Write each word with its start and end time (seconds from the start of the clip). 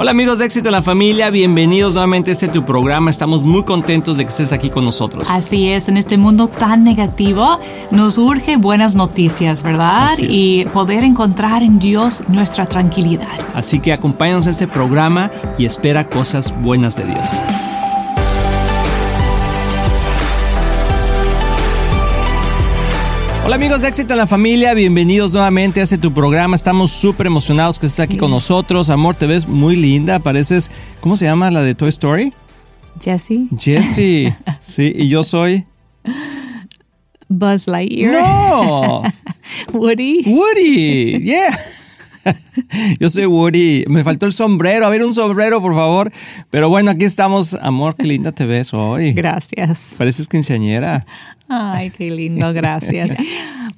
Hola 0.00 0.12
amigos 0.12 0.38
de 0.38 0.44
Éxito 0.44 0.68
en 0.68 0.74
la 0.74 0.82
Familia, 0.82 1.28
bienvenidos 1.28 1.94
nuevamente 1.94 2.30
a 2.30 2.32
este 2.32 2.46
tu 2.46 2.64
programa. 2.64 3.10
Estamos 3.10 3.42
muy 3.42 3.64
contentos 3.64 4.16
de 4.16 4.22
que 4.22 4.30
estés 4.30 4.52
aquí 4.52 4.70
con 4.70 4.84
nosotros. 4.84 5.28
Así 5.28 5.70
es, 5.70 5.88
en 5.88 5.96
este 5.96 6.16
mundo 6.16 6.46
tan 6.46 6.84
negativo 6.84 7.58
nos 7.90 8.16
urge 8.16 8.58
buenas 8.58 8.94
noticias, 8.94 9.64
¿verdad? 9.64 10.12
Y 10.20 10.66
poder 10.66 11.02
encontrar 11.02 11.64
en 11.64 11.80
Dios 11.80 12.22
nuestra 12.28 12.66
tranquilidad. 12.66 13.26
Así 13.54 13.80
que 13.80 13.92
acompáñanos 13.92 14.46
a 14.46 14.50
este 14.50 14.68
programa 14.68 15.32
y 15.58 15.64
espera 15.64 16.06
cosas 16.06 16.54
buenas 16.62 16.94
de 16.94 17.04
Dios. 17.04 17.26
Hola 23.48 23.56
amigos 23.56 23.80
de 23.80 23.88
Éxito 23.88 24.12
en 24.12 24.18
la 24.18 24.26
Familia, 24.26 24.74
bienvenidos 24.74 25.32
nuevamente 25.32 25.80
a 25.80 25.82
este 25.82 25.96
tu 25.96 26.12
programa. 26.12 26.54
Estamos 26.54 26.92
súper 26.92 27.28
emocionados 27.28 27.78
que 27.78 27.86
estés 27.86 28.00
aquí 28.00 28.18
con 28.18 28.30
nosotros. 28.30 28.90
Amor, 28.90 29.14
te 29.14 29.26
ves 29.26 29.48
muy 29.48 29.74
linda, 29.74 30.18
pareces, 30.18 30.70
¿cómo 31.00 31.16
se 31.16 31.24
llama 31.24 31.50
la 31.50 31.62
de 31.62 31.74
Toy 31.74 31.88
Story? 31.88 32.34
Jessie. 33.00 33.48
Jessie, 33.58 34.36
sí, 34.60 34.92
y 34.94 35.08
yo 35.08 35.24
soy... 35.24 35.64
Buzz 37.30 37.66
Lightyear. 37.66 38.12
No. 38.12 39.02
Woody. 39.72 40.24
Woody, 40.26 41.22
yeah. 41.22 41.58
Yo 43.00 43.08
soy 43.08 43.24
Woody. 43.24 43.84
Me 43.88 44.04
faltó 44.04 44.26
el 44.26 44.32
sombrero. 44.32 44.86
A 44.86 44.90
ver, 44.90 45.02
un 45.02 45.14
sombrero, 45.14 45.62
por 45.62 45.74
favor. 45.74 46.12
Pero 46.50 46.68
bueno, 46.68 46.90
aquí 46.90 47.04
estamos. 47.04 47.54
Amor, 47.54 47.96
qué 47.96 48.04
linda 48.06 48.32
te 48.32 48.44
ves 48.44 48.74
hoy. 48.74 49.12
Gracias. 49.12 49.94
Pareces 49.96 50.28
quinceañera. 50.28 51.06
Ay, 51.48 51.90
qué 51.90 52.10
lindo, 52.10 52.52
gracias. 52.52 53.12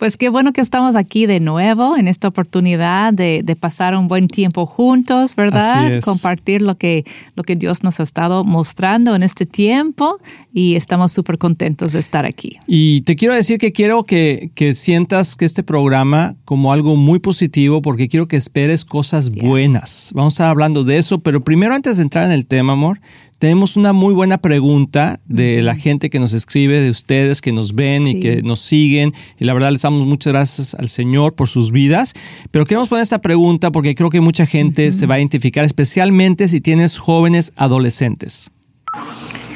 Pues 0.01 0.17
qué 0.17 0.31
bueno 0.31 0.55
que 0.55 0.63
estamos 0.63 0.97
aquí 0.97 1.27
de 1.27 1.41
nuevo 1.41 1.95
en 1.95 2.09
esta 2.09 2.29
oportunidad 2.29 3.13
de, 3.13 3.45
pasar 3.61 3.95
un 3.95 4.09
buen 4.09 4.29
tiempo 4.29 4.65
juntos, 4.65 5.37
¿verdad? 5.37 6.01
Compartir 6.03 6.63
lo 6.63 6.79
que, 6.79 7.05
lo 7.37 7.43
que 7.43 7.55
Dios 7.55 7.83
nos 7.85 8.01
ha 8.01 8.03
estado 8.03 8.43
mostrando 8.43 9.15
en 9.15 9.23
este 9.23 9.45
tiempo 9.45 10.19
y 10.55 10.77
estamos 10.77 11.13
súper 11.13 11.37
contentos 11.37 11.93
de 11.93 11.99
estar 11.99 12.25
aquí. 12.25 12.59
Y 12.67 13.03
te 13.03 13.15
quiero 13.15 13.35
decir 13.35 13.59
que 13.59 13.73
quiero 13.73 14.05
que, 14.05 14.51
que, 14.55 14.73
sientas 14.73 15.37
que 15.37 15.45
este 15.45 15.63
programa 15.63 16.35
como 16.47 16.73
algo 16.73 16.97
muy 16.97 17.19
positivo 17.19 17.83
porque 17.83 18.09
quiero 18.09 18.27
que 18.27 18.37
esperes 18.37 18.87
cosas 18.87 19.29
buenas. 19.29 20.13
Vamos 20.15 20.33
a 20.33 20.35
estar 20.35 20.49
hablando 20.49 20.83
de 20.83 20.97
eso, 20.97 21.19
pero 21.19 21.45
primero 21.45 21.75
antes 21.75 21.99
de 21.99 22.05
entrar 22.05 22.25
en 22.25 22.33
el 22.33 22.47
tema, 22.47 22.73
amor, 22.73 23.03
tenemos 23.41 23.79
una 23.79 23.95
muy 23.95 24.13
buena 24.13 24.37
pregunta 24.37 25.19
de 25.25 25.63
la 25.63 25.75
gente 25.75 26.11
que 26.11 26.21
nos 26.21 26.35
escribe, 26.35 26.79
de 26.79 26.91
ustedes 26.91 27.41
que 27.41 27.53
nos 27.53 27.75
ven 27.75 28.07
y 28.07 28.21
que 28.21 28.43
nos 28.43 28.61
siguen. 28.61 29.15
Y 29.39 29.45
la 29.45 29.55
verdad 29.55 29.73
les 29.73 29.81
damos 29.81 30.05
muchas 30.05 30.35
gracias 30.35 30.75
al 30.75 30.91
Señor 30.91 31.35
por 31.35 31.49
sus 31.49 31.73
vidas. 31.73 32.13
Pero 32.51 32.67
queremos 32.67 32.91
poner 32.91 33.03
esta 33.03 33.23
pregunta 33.23 33.71
porque 33.71 33.95
creo 33.95 34.11
que 34.11 34.21
mucha 34.21 34.45
gente 34.45 34.93
se 34.93 35.07
va 35.07 35.15
a 35.15 35.19
identificar, 35.19 35.65
especialmente 35.65 36.49
si 36.49 36.61
tienes 36.61 36.99
jóvenes 36.99 37.55
adolescentes. 37.57 38.51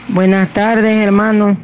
Buenas 0.09 0.51
tardes, 0.55 1.03
hermano. 1.03 1.55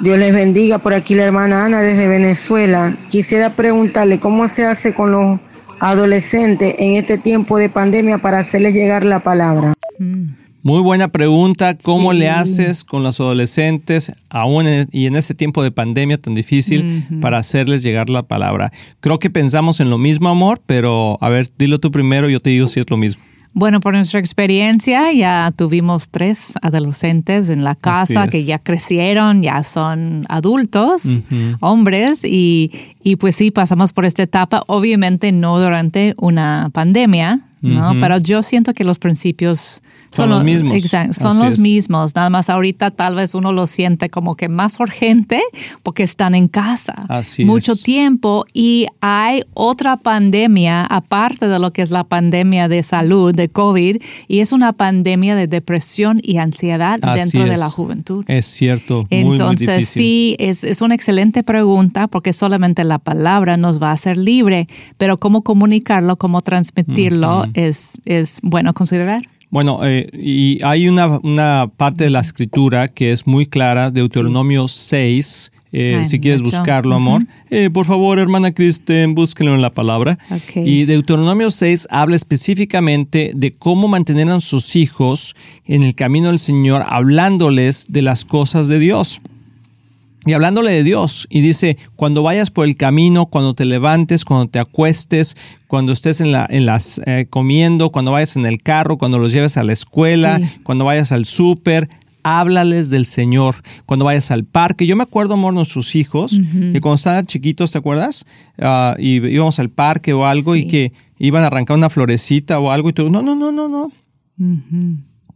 Dios 0.00 0.18
les 0.18 0.32
bendiga. 0.32 0.78
Por 0.78 0.92
aquí 0.92 1.14
la 1.14 1.22
hermana 1.22 1.64
Ana 1.64 1.82
desde 1.82 2.08
Venezuela. 2.08 2.96
Quisiera 3.10 3.50
preguntarle 3.50 4.18
cómo 4.18 4.48
se 4.48 4.66
hace 4.66 4.92
con 4.92 5.12
los 5.12 5.38
adolescentes 5.78 6.74
en 6.80 6.94
este 6.94 7.16
tiempo 7.16 7.58
de 7.58 7.68
pandemia 7.68 8.18
para 8.18 8.40
hacerles 8.40 8.74
llegar 8.74 9.04
la 9.04 9.20
palabra. 9.20 9.74
Mm. 10.00 10.47
Muy 10.68 10.82
buena 10.82 11.08
pregunta. 11.08 11.78
¿Cómo 11.78 12.12
le 12.12 12.28
haces 12.28 12.84
con 12.84 13.02
los 13.02 13.18
adolescentes, 13.20 14.12
aún 14.28 14.66
y 14.92 15.06
en 15.06 15.16
este 15.16 15.32
tiempo 15.32 15.62
de 15.62 15.70
pandemia 15.70 16.18
tan 16.18 16.34
difícil, 16.34 17.06
para 17.22 17.38
hacerles 17.38 17.82
llegar 17.82 18.10
la 18.10 18.24
palabra? 18.24 18.70
Creo 19.00 19.18
que 19.18 19.30
pensamos 19.30 19.80
en 19.80 19.88
lo 19.88 19.96
mismo, 19.96 20.28
amor, 20.28 20.60
pero 20.66 21.16
a 21.22 21.30
ver, 21.30 21.48
dilo 21.56 21.80
tú 21.80 21.90
primero, 21.90 22.28
yo 22.28 22.40
te 22.40 22.50
digo 22.50 22.66
si 22.66 22.80
es 22.80 22.90
lo 22.90 22.98
mismo. 22.98 23.22
Bueno, 23.54 23.80
por 23.80 23.94
nuestra 23.94 24.20
experiencia 24.20 25.10
ya 25.10 25.50
tuvimos 25.56 26.10
tres 26.10 26.52
adolescentes 26.60 27.48
en 27.48 27.64
la 27.64 27.74
casa 27.74 28.28
que 28.28 28.44
ya 28.44 28.58
crecieron, 28.58 29.42
ya 29.42 29.62
son 29.62 30.26
adultos, 30.28 31.04
hombres, 31.60 32.24
y, 32.24 32.70
y 33.02 33.16
pues 33.16 33.36
sí, 33.36 33.50
pasamos 33.50 33.94
por 33.94 34.04
esta 34.04 34.22
etapa, 34.22 34.64
obviamente 34.66 35.32
no 35.32 35.58
durante 35.58 36.12
una 36.18 36.68
pandemia, 36.74 37.47
¿no? 37.60 37.94
Pero 38.00 38.18
yo 38.18 38.42
siento 38.42 38.74
que 38.74 38.84
los 38.84 38.98
principios 38.98 39.82
son, 40.10 40.30
los 40.30 40.44
mismos. 40.44 40.82
Son 41.12 41.38
los 41.38 41.58
mismos. 41.58 42.14
Nada 42.14 42.30
más 42.30 42.48
ahorita 42.48 42.90
tal 42.90 43.14
vez 43.14 43.34
uno 43.34 43.52
lo 43.52 43.66
siente 43.66 44.08
como 44.08 44.36
que 44.36 44.48
más 44.48 44.80
urgente 44.80 45.42
porque 45.82 46.02
están 46.02 46.34
en 46.34 46.48
casa 46.48 47.06
mucho 47.44 47.76
tiempo 47.76 48.44
y 48.52 48.86
hay 49.00 49.42
otra 49.54 49.96
pandemia 49.96 50.84
aparte 50.84 51.48
de 51.48 51.58
lo 51.58 51.72
que 51.72 51.82
es 51.82 51.90
la 51.90 52.04
pandemia 52.04 52.68
de 52.68 52.82
salud 52.82 53.34
de 53.34 53.48
COVID 53.48 53.96
y 54.28 54.40
es 54.40 54.52
una 54.52 54.72
pandemia 54.72 55.36
de 55.36 55.46
depresión 55.46 56.20
y 56.22 56.38
ansiedad 56.38 56.98
dentro 57.00 57.44
de 57.44 57.56
la 57.56 57.68
juventud. 57.68 58.24
Es 58.28 58.46
cierto. 58.46 59.06
Entonces 59.10 59.88
sí, 59.88 60.36
es, 60.38 60.64
es 60.64 60.80
una 60.80 60.94
excelente 60.94 61.42
pregunta 61.42 62.08
porque 62.08 62.32
solamente 62.32 62.84
la 62.84 62.98
palabra 62.98 63.56
nos 63.56 63.82
va 63.82 63.90
a 63.90 63.92
hacer 63.92 64.16
libre, 64.16 64.68
pero 64.96 65.18
cómo 65.18 65.42
comunicarlo, 65.42 66.16
cómo 66.16 66.40
transmitirlo 66.40 67.44
es, 67.54 68.00
es 68.04 68.40
bueno 68.42 68.74
considerar. 68.74 69.22
Bueno, 69.50 69.80
eh, 69.82 70.08
y 70.12 70.62
hay 70.62 70.88
una, 70.88 71.18
una, 71.22 71.70
parte 71.76 72.04
de 72.04 72.10
la 72.10 72.20
escritura 72.20 72.88
que 72.88 73.12
es 73.12 73.26
muy 73.26 73.46
clara, 73.46 73.90
Deuteronomio 73.90 74.68
6. 74.68 75.52
Eh, 75.70 76.02
si 76.04 76.18
quieres 76.18 76.42
buscarlo, 76.42 76.94
amor. 76.94 77.26
Eh, 77.50 77.68
por 77.70 77.86
favor, 77.86 78.18
hermana 78.18 78.52
Kristen, 78.52 79.14
búsquelo 79.14 79.54
en 79.54 79.62
la 79.62 79.70
palabra. 79.70 80.18
Y 80.54 80.84
Deuteronomio 80.84 81.50
6 81.50 81.88
habla 81.90 82.16
específicamente 82.16 83.32
de 83.34 83.52
cómo 83.52 83.88
mantener 83.88 84.28
a 84.30 84.40
sus 84.40 84.76
hijos 84.76 85.36
en 85.66 85.82
el 85.82 85.94
camino 85.94 86.28
del 86.28 86.38
Señor, 86.38 86.84
hablándoles 86.86 87.86
de 87.90 88.02
las 88.02 88.24
cosas 88.24 88.66
de 88.68 88.78
Dios. 88.78 89.20
Y 90.26 90.32
hablándole 90.32 90.72
de 90.72 90.82
Dios, 90.82 91.26
y 91.30 91.40
dice, 91.40 91.78
cuando 91.94 92.22
vayas 92.22 92.50
por 92.50 92.66
el 92.66 92.76
camino, 92.76 93.26
cuando 93.26 93.54
te 93.54 93.64
levantes, 93.64 94.24
cuando 94.24 94.48
te 94.48 94.58
acuestes, 94.58 95.36
cuando 95.68 95.92
estés 95.92 96.20
en, 96.20 96.32
la, 96.32 96.46
en 96.50 96.66
las 96.66 97.00
eh, 97.06 97.26
comiendo, 97.30 97.90
cuando 97.90 98.10
vayas 98.10 98.36
en 98.36 98.44
el 98.44 98.60
carro, 98.60 98.98
cuando 98.98 99.18
los 99.18 99.32
lleves 99.32 99.56
a 99.56 99.62
la 99.62 99.72
escuela, 99.72 100.40
cuando 100.64 100.84
vayas 100.84 101.12
al 101.12 101.24
súper, 101.24 101.88
háblales 102.22 102.90
del 102.90 103.06
Señor. 103.06 103.56
Cuando 103.86 104.04
vayas 104.04 104.30
al 104.30 104.44
parque, 104.44 104.86
yo 104.86 104.96
me 104.96 105.02
acuerdo, 105.02 105.34
amor, 105.34 105.54
nuestros 105.54 105.94
hijos, 105.94 106.38
que 106.72 106.80
cuando 106.80 106.96
estaban 106.96 107.24
chiquitos, 107.24 107.70
¿te 107.70 107.78
acuerdas? 107.78 108.26
Ah, 108.58 108.96
y 108.98 109.24
íbamos 109.26 109.58
al 109.58 109.70
parque 109.70 110.12
o 110.12 110.26
algo 110.26 110.56
y 110.56 110.66
que 110.66 110.92
iban 111.18 111.44
a 111.44 111.46
arrancar 111.46 111.76
una 111.76 111.90
florecita 111.90 112.58
o 112.58 112.70
algo 112.70 112.90
y 112.90 112.92
tú, 112.92 113.08
no, 113.10 113.22
no, 113.22 113.34
no, 113.34 113.52
no, 113.52 113.68
no. 113.68 113.92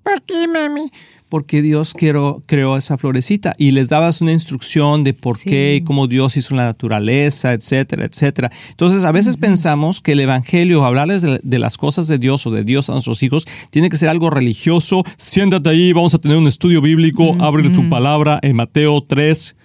¿Por 0.03 0.23
qué, 0.23 0.49
mami? 0.49 0.91
porque 1.33 1.63
Dios 1.63 1.95
creó, 1.97 2.43
creó 2.45 2.77
esa 2.77 2.99
florecita 2.99 3.55
y 3.57 3.71
les 3.71 3.89
dabas 3.89 4.21
una 4.21 4.33
instrucción 4.33 5.03
de 5.03 5.15
por 5.15 5.39
qué 5.39 5.77
y 5.77 5.81
cómo 5.81 6.07
Dios 6.07 6.37
hizo 6.37 6.55
la 6.55 6.67
naturaleza, 6.67 7.55
etcétera, 7.55 8.05
etcétera. 8.05 8.51
Entonces, 8.69 9.03
a 9.05 9.13
veces 9.13 9.39
pensamos 9.39 10.03
que 10.03 10.13
el 10.13 10.21
Evangelio, 10.21 10.85
hablarles 10.85 11.23
de, 11.23 11.59
las 11.59 11.79
cosas 11.79 12.07
de 12.07 12.19
Dios 12.19 12.47
o 12.47 12.51
de 12.51 12.65
Dios 12.65 12.91
a 12.91 12.93
nuestros 12.93 13.23
hijos, 13.23 13.47
tiene 13.71 13.89
que 13.89 13.97
ser 13.97 14.11
algo 14.11 14.29
religioso. 14.29 15.05
Siéntate 15.17 15.71
ahí, 15.71 15.95
vamos 15.95 16.13
a 16.13 16.19
tener 16.19 16.37
un 16.37 16.47
estudio 16.47 16.83
bíblico, 16.83 17.35
abre 17.41 17.71
tu 17.71 17.89
palabra 17.89 18.39
en 18.43 18.55
Mateo 18.55 19.03
3, 19.03 19.57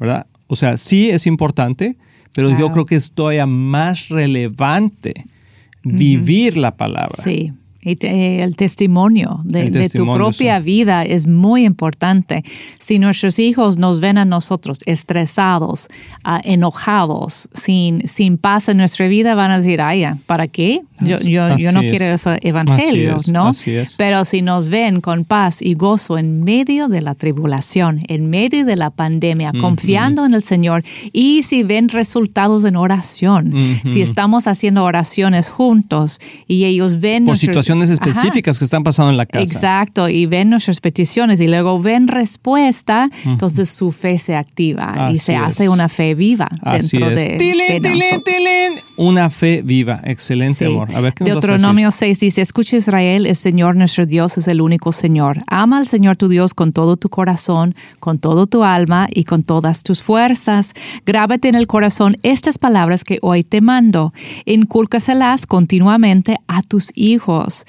¿verdad? 0.00 0.26
O 0.46 0.56
sea, 0.56 0.78
sí 0.78 1.10
es 1.10 1.26
importante, 1.26 1.98
pero 2.34 2.58
yo 2.58 2.72
creo 2.72 2.86
que 2.86 2.94
es 2.94 3.12
todavía 3.12 3.44
más 3.44 4.08
relevante 4.08 5.26
vivir 5.84 6.56
la 6.56 6.74
palabra. 6.74 7.22
Sí. 7.22 7.52
Y 7.84 7.98
el 8.06 8.54
testimonio, 8.54 9.40
de, 9.42 9.88
tu 9.88 10.04
propia 10.04 10.60
vida 10.60 11.02
es 11.04 11.26
muy 11.26 11.64
importante. 11.64 12.44
Si 12.78 13.00
nuestros 13.00 13.40
hijos 13.40 13.76
nos 13.76 13.98
ven 13.98 14.18
a 14.18 14.24
nosotros 14.24 14.78
estresados, 14.86 15.88
ah, 16.22 16.40
enojados, 16.44 17.48
sin, 17.52 18.06
sin 18.06 18.38
paz 18.38 18.68
en 18.68 18.76
nuestra 18.76 19.08
vida, 19.08 19.34
van 19.34 19.50
a 19.50 19.58
decir, 19.58 19.80
ay, 19.80 20.04
¿para 20.26 20.46
qué? 20.46 20.82
Yo, 21.00 21.18
yo, 21.22 21.56
yo 21.56 21.72
no 21.72 21.80
quiero 21.80 22.04
ese 22.04 22.38
evangelio, 22.42 23.16
¿no? 23.32 23.50
Pero 23.96 24.24
si 24.24 24.42
nos 24.42 24.68
ven 24.68 25.00
con 25.00 25.24
paz 25.24 25.60
y 25.60 25.74
gozo 25.74 26.18
en 26.18 26.44
medio 26.44 26.86
de 26.86 27.00
la 27.00 27.16
tribulación, 27.16 28.00
en 28.06 28.30
medio 28.30 28.64
de 28.64 28.76
la 28.76 28.90
pandemia, 28.90 29.52
confiando 29.60 30.24
en 30.24 30.34
el 30.34 30.44
Señor, 30.44 30.84
y 31.12 31.42
si 31.42 31.64
ven 31.64 31.88
resultados 31.88 32.64
en 32.64 32.76
oración, 32.76 33.52
si 33.84 34.02
estamos 34.02 34.46
haciendo 34.46 34.84
oraciones 34.84 35.50
juntos 35.50 36.20
y 36.46 36.64
ellos 36.64 37.00
ven... 37.00 37.24
Por 37.24 37.36
específicas 37.80 38.58
que 38.58 38.64
están 38.64 38.82
pasando 38.82 39.10
en 39.10 39.16
la 39.16 39.26
casa. 39.26 39.44
Exacto, 39.44 40.08
y 40.08 40.26
ven 40.26 40.50
nuestras 40.50 40.80
peticiones 40.80 41.40
y 41.40 41.48
luego 41.48 41.80
ven 41.80 42.08
respuesta, 42.08 43.08
entonces 43.24 43.70
su 43.70 43.92
fe 43.92 44.18
se 44.18 44.36
activa 44.36 45.10
y 45.12 45.18
se 45.18 45.36
hace 45.36 45.68
una 45.68 45.88
fe 45.88 46.14
viva 46.14 46.48
dentro 46.70 47.10
de, 47.10 47.38
Una 48.96 49.30
fe 49.30 49.62
viva, 49.62 50.00
excelente 50.04 50.66
amor. 50.66 50.88
A 50.94 51.00
ver, 51.00 51.14
¿qué 51.14 51.24
Deuteronomio 51.24 51.90
6 51.90 52.18
dice, 52.18 52.40
escucha 52.40 52.76
Israel, 52.76 53.26
el 53.26 53.36
Señor 53.36 53.76
nuestro 53.76 54.06
Dios 54.06 54.38
es 54.38 54.48
el 54.48 54.60
único 54.60 54.92
Señor. 54.92 55.38
Ama 55.46 55.78
al 55.78 55.86
Señor 55.86 56.16
tu 56.16 56.28
Dios 56.28 56.54
con 56.54 56.72
todo 56.72 56.96
tu 56.96 57.08
corazón, 57.08 57.74
con 58.00 58.18
todo 58.18 58.46
tu 58.46 58.64
alma 58.64 59.08
y 59.12 59.24
con 59.24 59.42
todas 59.42 59.82
tus 59.82 60.02
fuerzas. 60.02 60.72
Grábate 61.06 61.48
en 61.48 61.54
el 61.54 61.66
corazón 61.66 62.16
estas 62.22 62.58
palabras 62.58 63.04
que 63.04 63.18
hoy 63.22 63.44
te 63.44 63.60
mando. 63.60 64.12
Incúlcaselas 64.44 65.46
continuamente 65.46 66.38
a 66.48 66.62
tus 66.62 66.90
hijos 66.94 67.61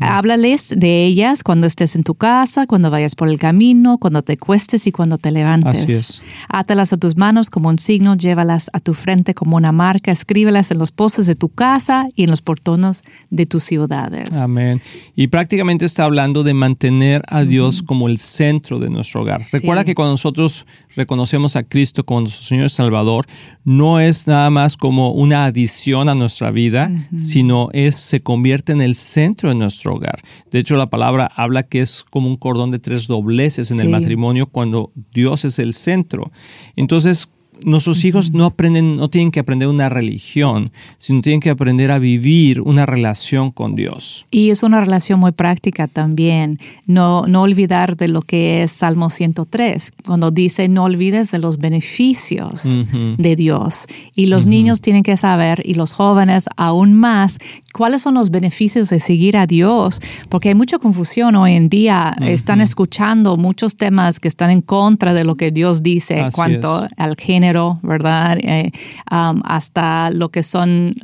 Háblales 0.00 0.74
de 0.76 1.04
ellas 1.04 1.42
cuando 1.42 1.66
estés 1.66 1.96
en 1.96 2.04
tu 2.04 2.14
casa, 2.14 2.66
cuando 2.66 2.90
vayas 2.90 3.14
por 3.14 3.28
el 3.28 3.38
camino, 3.38 3.98
cuando 3.98 4.22
te 4.22 4.36
cuestes 4.36 4.86
y 4.86 4.92
cuando 4.92 5.18
te 5.18 5.30
levantes. 5.30 5.82
Así 5.82 5.92
es. 5.92 6.22
Átalas 6.48 6.92
a 6.92 6.96
tus 6.96 7.16
manos 7.16 7.50
como 7.50 7.68
un 7.68 7.78
signo, 7.78 8.14
llévalas 8.16 8.70
a 8.72 8.80
tu 8.80 8.94
frente 8.94 9.34
como 9.34 9.56
una 9.56 9.72
marca, 9.72 10.10
escríbelas 10.10 10.70
en 10.70 10.78
los 10.78 10.90
postes 10.90 11.26
de 11.26 11.34
tu 11.34 11.48
casa 11.48 12.08
y 12.14 12.24
en 12.24 12.30
los 12.30 12.42
portones 12.42 13.02
de 13.30 13.46
tus 13.46 13.64
ciudades. 13.64 14.32
Amén. 14.32 14.80
Y 15.16 15.28
prácticamente 15.28 15.84
está 15.84 16.04
hablando 16.04 16.42
de 16.42 16.54
mantener 16.54 17.22
a 17.28 17.44
Dios 17.44 17.82
como 17.82 18.08
el 18.08 18.18
centro 18.18 18.78
de 18.78 18.90
nuestro 18.90 19.22
hogar. 19.22 19.46
Recuerda 19.52 19.84
que 19.84 19.94
cuando 19.94 20.12
nosotros 20.12 20.66
reconocemos 20.96 21.56
a 21.56 21.62
Cristo 21.62 22.04
como 22.04 22.20
nuestro 22.20 22.44
Señor 22.44 22.66
y 22.66 22.70
Salvador, 22.70 23.26
no 23.64 24.00
es 24.00 24.26
nada 24.26 24.50
más 24.50 24.76
como 24.76 25.10
una 25.12 25.44
adición 25.44 26.08
a 26.08 26.14
nuestra 26.14 26.50
vida, 26.50 26.90
sino 27.16 27.68
es 27.72 27.96
se 27.96 28.20
convierte 28.20 28.72
en 28.72 28.80
el 28.80 28.94
centro 28.94 29.48
de 29.48 29.54
nuestro 29.54 29.94
hogar. 29.94 30.20
De 30.50 30.58
hecho, 30.58 30.76
la 30.76 30.86
palabra 30.86 31.30
habla 31.34 31.62
que 31.62 31.80
es 31.80 32.04
como 32.10 32.28
un 32.28 32.36
cordón 32.36 32.70
de 32.70 32.78
tres 32.78 33.06
dobleces 33.06 33.70
en 33.70 33.80
el 33.80 33.88
matrimonio 33.88 34.46
cuando 34.46 34.92
Dios 35.12 35.44
es 35.44 35.58
el 35.58 35.72
centro. 35.72 36.30
Entonces, 36.76 37.28
nuestros 37.64 38.04
hijos 38.04 38.32
no 38.32 38.46
aprenden, 38.46 38.96
no 38.96 39.10
tienen 39.10 39.30
que 39.30 39.40
aprender 39.40 39.68
una 39.68 39.88
religión, 39.88 40.70
sino 40.98 41.20
tienen 41.20 41.40
que 41.40 41.50
aprender 41.50 41.90
a 41.90 41.98
vivir 41.98 42.60
una 42.60 42.86
relación 42.86 43.50
con 43.50 43.74
Dios. 43.74 44.26
Y 44.30 44.50
es 44.50 44.62
una 44.62 44.80
relación 44.80 45.20
muy 45.20 45.32
práctica 45.32 45.86
también. 45.86 46.58
No, 46.86 47.24
no 47.26 47.42
olvidar 47.42 47.96
de 47.96 48.08
lo 48.08 48.22
que 48.22 48.62
es 48.62 48.72
Salmo 48.72 49.10
103, 49.10 49.92
cuando 50.04 50.30
dice 50.30 50.68
no 50.68 50.84
olvides 50.84 51.30
de 51.30 51.38
los 51.38 51.58
beneficios 51.58 52.82
de 53.18 53.36
Dios. 53.36 53.86
Y 54.14 54.26
los 54.26 54.46
niños 54.46 54.80
tienen 54.80 55.02
que 55.02 55.16
saber, 55.16 55.62
y 55.64 55.74
los 55.74 55.92
jóvenes 55.92 56.48
aún 56.56 56.94
más, 56.94 57.38
cuáles 57.72 58.02
son 58.02 58.14
los 58.14 58.30
beneficios 58.30 58.90
de 58.90 59.00
seguir 59.00 59.36
a 59.36 59.46
Dios, 59.46 60.00
porque 60.28 60.48
hay 60.48 60.54
mucha 60.54 60.78
confusión 60.78 61.36
hoy 61.36 61.54
en 61.54 61.68
día. 61.68 62.14
Están 62.20 62.60
escuchando 62.60 63.36
muchos 63.36 63.76
temas 63.76 64.20
que 64.20 64.28
están 64.28 64.50
en 64.50 64.60
contra 64.60 65.14
de 65.14 65.24
lo 65.24 65.36
que 65.36 65.50
Dios 65.50 65.82
dice 65.82 66.18
en 66.18 66.30
cuanto 66.30 66.86
al 66.96 67.16
género, 67.16 67.78
¿verdad? 67.82 68.38
Eh, 68.40 68.70
um, 69.10 69.40
hasta 69.44 70.10
lo 70.10 70.30
que 70.30 70.42
son 70.42 70.94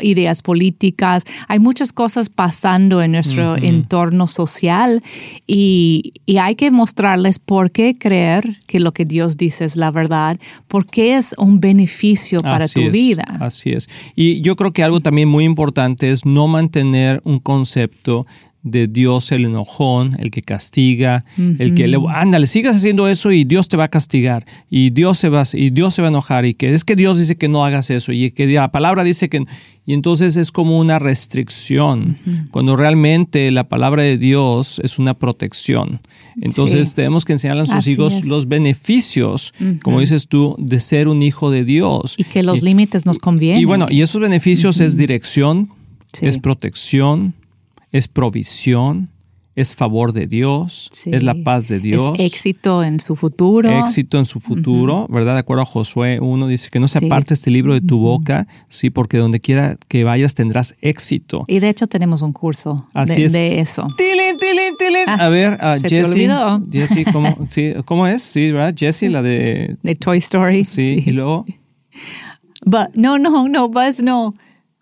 ideas 0.00 0.42
políticas. 0.42 1.24
Hay 1.48 1.58
muchas 1.58 1.92
cosas 1.92 2.28
pasando 2.28 3.02
en 3.02 3.12
nuestro 3.12 3.56
entorno 3.56 4.26
social 4.26 5.02
y, 5.46 6.12
hay 6.44 6.56
que 6.56 6.70
mostrarles 6.70 7.38
por 7.38 7.70
qué 7.70 7.96
creer 7.98 8.58
que 8.66 8.78
lo 8.78 8.92
que 8.92 9.06
Dios 9.06 9.38
dice 9.38 9.64
es 9.64 9.76
la 9.76 9.90
verdad, 9.90 10.38
porque 10.68 11.14
es 11.14 11.34
un 11.38 11.58
beneficio 11.58 12.40
para 12.40 12.68
tu 12.68 12.90
vida. 12.90 13.24
Así 13.40 13.70
es. 13.70 13.88
Y 14.14 14.42
yo 14.42 14.56
creo 14.56 14.72
que 14.72 14.82
algo 14.82 15.00
también 15.00 15.28
muy 15.28 15.44
importante 15.44 16.03
es 16.10 16.24
no 16.24 16.48
mantener 16.48 17.20
un 17.24 17.38
concepto 17.38 18.26
de 18.64 18.88
Dios 18.88 19.30
el 19.30 19.44
enojón, 19.44 20.16
el 20.18 20.30
que 20.30 20.40
castiga, 20.40 21.26
el 21.36 21.74
que 21.74 21.86
le, 21.86 21.98
ándale, 22.08 22.46
sigas 22.46 22.76
haciendo 22.76 23.06
eso 23.08 23.30
y 23.30 23.44
Dios 23.44 23.68
te 23.68 23.76
va 23.76 23.84
a 23.84 23.88
castigar 23.88 24.46
y 24.70 24.88
Dios 24.88 25.18
se 25.18 25.28
va 25.28 25.44
y 25.52 25.68
Dios 25.68 25.94
se 25.94 26.00
va 26.00 26.08
a 26.08 26.10
enojar 26.10 26.46
y 26.46 26.54
que 26.54 26.72
es 26.72 26.82
que 26.82 26.96
Dios 26.96 27.18
dice 27.18 27.36
que 27.36 27.48
no 27.48 27.64
hagas 27.64 27.90
eso 27.90 28.10
y 28.10 28.30
que 28.30 28.46
la 28.46 28.72
palabra 28.72 29.04
dice 29.04 29.28
que 29.28 29.44
y 29.86 29.92
entonces 29.92 30.38
es 30.38 30.50
como 30.50 30.78
una 30.78 30.98
restricción 30.98 32.16
cuando 32.50 32.74
realmente 32.74 33.50
la 33.50 33.68
palabra 33.68 34.02
de 34.02 34.16
Dios 34.16 34.80
es 34.82 34.98
una 34.98 35.12
protección. 35.12 36.00
Entonces 36.40 36.94
tenemos 36.94 37.26
que 37.26 37.34
enseñarle 37.34 37.60
a 37.60 37.64
nuestros 37.64 37.86
hijos 37.86 38.24
los 38.24 38.48
beneficios, 38.48 39.52
como 39.82 40.00
dices 40.00 40.26
tú, 40.26 40.56
de 40.58 40.80
ser 40.80 41.06
un 41.06 41.22
hijo 41.22 41.50
de 41.50 41.64
Dios. 41.64 42.14
Y 42.16 42.24
que 42.24 42.42
los 42.42 42.62
límites 42.62 43.04
nos 43.04 43.18
convienen. 43.18 43.60
Y 43.60 43.66
bueno, 43.66 43.88
y 43.90 44.00
esos 44.00 44.22
beneficios 44.22 44.80
es 44.80 44.96
dirección, 44.96 45.68
es 46.22 46.38
protección, 46.38 47.34
es 47.92 48.08
provisión, 48.08 49.10
es 49.56 49.76
favor 49.76 50.12
de 50.12 50.26
Dios, 50.26 50.90
es 51.06 51.22
la 51.22 51.34
paz 51.34 51.68
de 51.68 51.78
Dios. 51.78 52.16
Es 52.18 52.32
éxito 52.32 52.82
en 52.82 52.98
su 52.98 53.14
futuro. 53.14 53.70
Éxito 53.70 54.18
en 54.18 54.26
su 54.26 54.40
futuro, 54.40 55.06
¿verdad? 55.08 55.34
De 55.34 55.40
acuerdo 55.40 55.62
a 55.62 55.66
Josué 55.66 56.18
1, 56.20 56.48
dice 56.48 56.70
que 56.70 56.80
no 56.80 56.88
se 56.88 57.06
aparte 57.06 57.34
este 57.34 57.50
libro 57.50 57.72
de 57.72 57.80
tu 57.80 57.98
boca, 57.98 58.48
sí, 58.68 58.90
porque 58.90 59.18
donde 59.18 59.38
quiera 59.38 59.76
que 59.88 60.02
vayas 60.02 60.34
tendrás 60.34 60.74
éxito. 60.80 61.44
Y 61.46 61.60
de 61.60 61.68
hecho 61.68 61.86
tenemos 61.86 62.22
un 62.22 62.32
curso 62.32 62.86
de, 62.94 63.60
eso. 63.60 63.86
¡Tilín, 63.96 64.38
tilín, 64.38 64.76
tilín! 64.76 65.04
Ah, 65.06 65.26
a 65.26 65.28
ver, 65.28 65.54
uh, 65.54 65.88
Jessie. 65.88 66.28
Jessie, 66.72 67.04
¿cómo, 67.04 67.38
sí, 67.48 67.74
¿cómo 67.84 68.06
es? 68.08 68.22
Sí, 68.22 68.50
¿verdad? 68.50 68.74
Jessie, 68.76 69.08
la 69.08 69.22
de... 69.22 69.76
De 69.82 69.94
Toy 69.94 70.18
Story. 70.18 70.64
Sí, 70.64 71.02
y 71.06 71.12
luego... 71.12 71.46
But, 72.66 72.94
no, 72.94 73.18
no, 73.18 73.46
no, 73.46 73.68
Buzz, 73.68 74.02
no. 74.02 74.34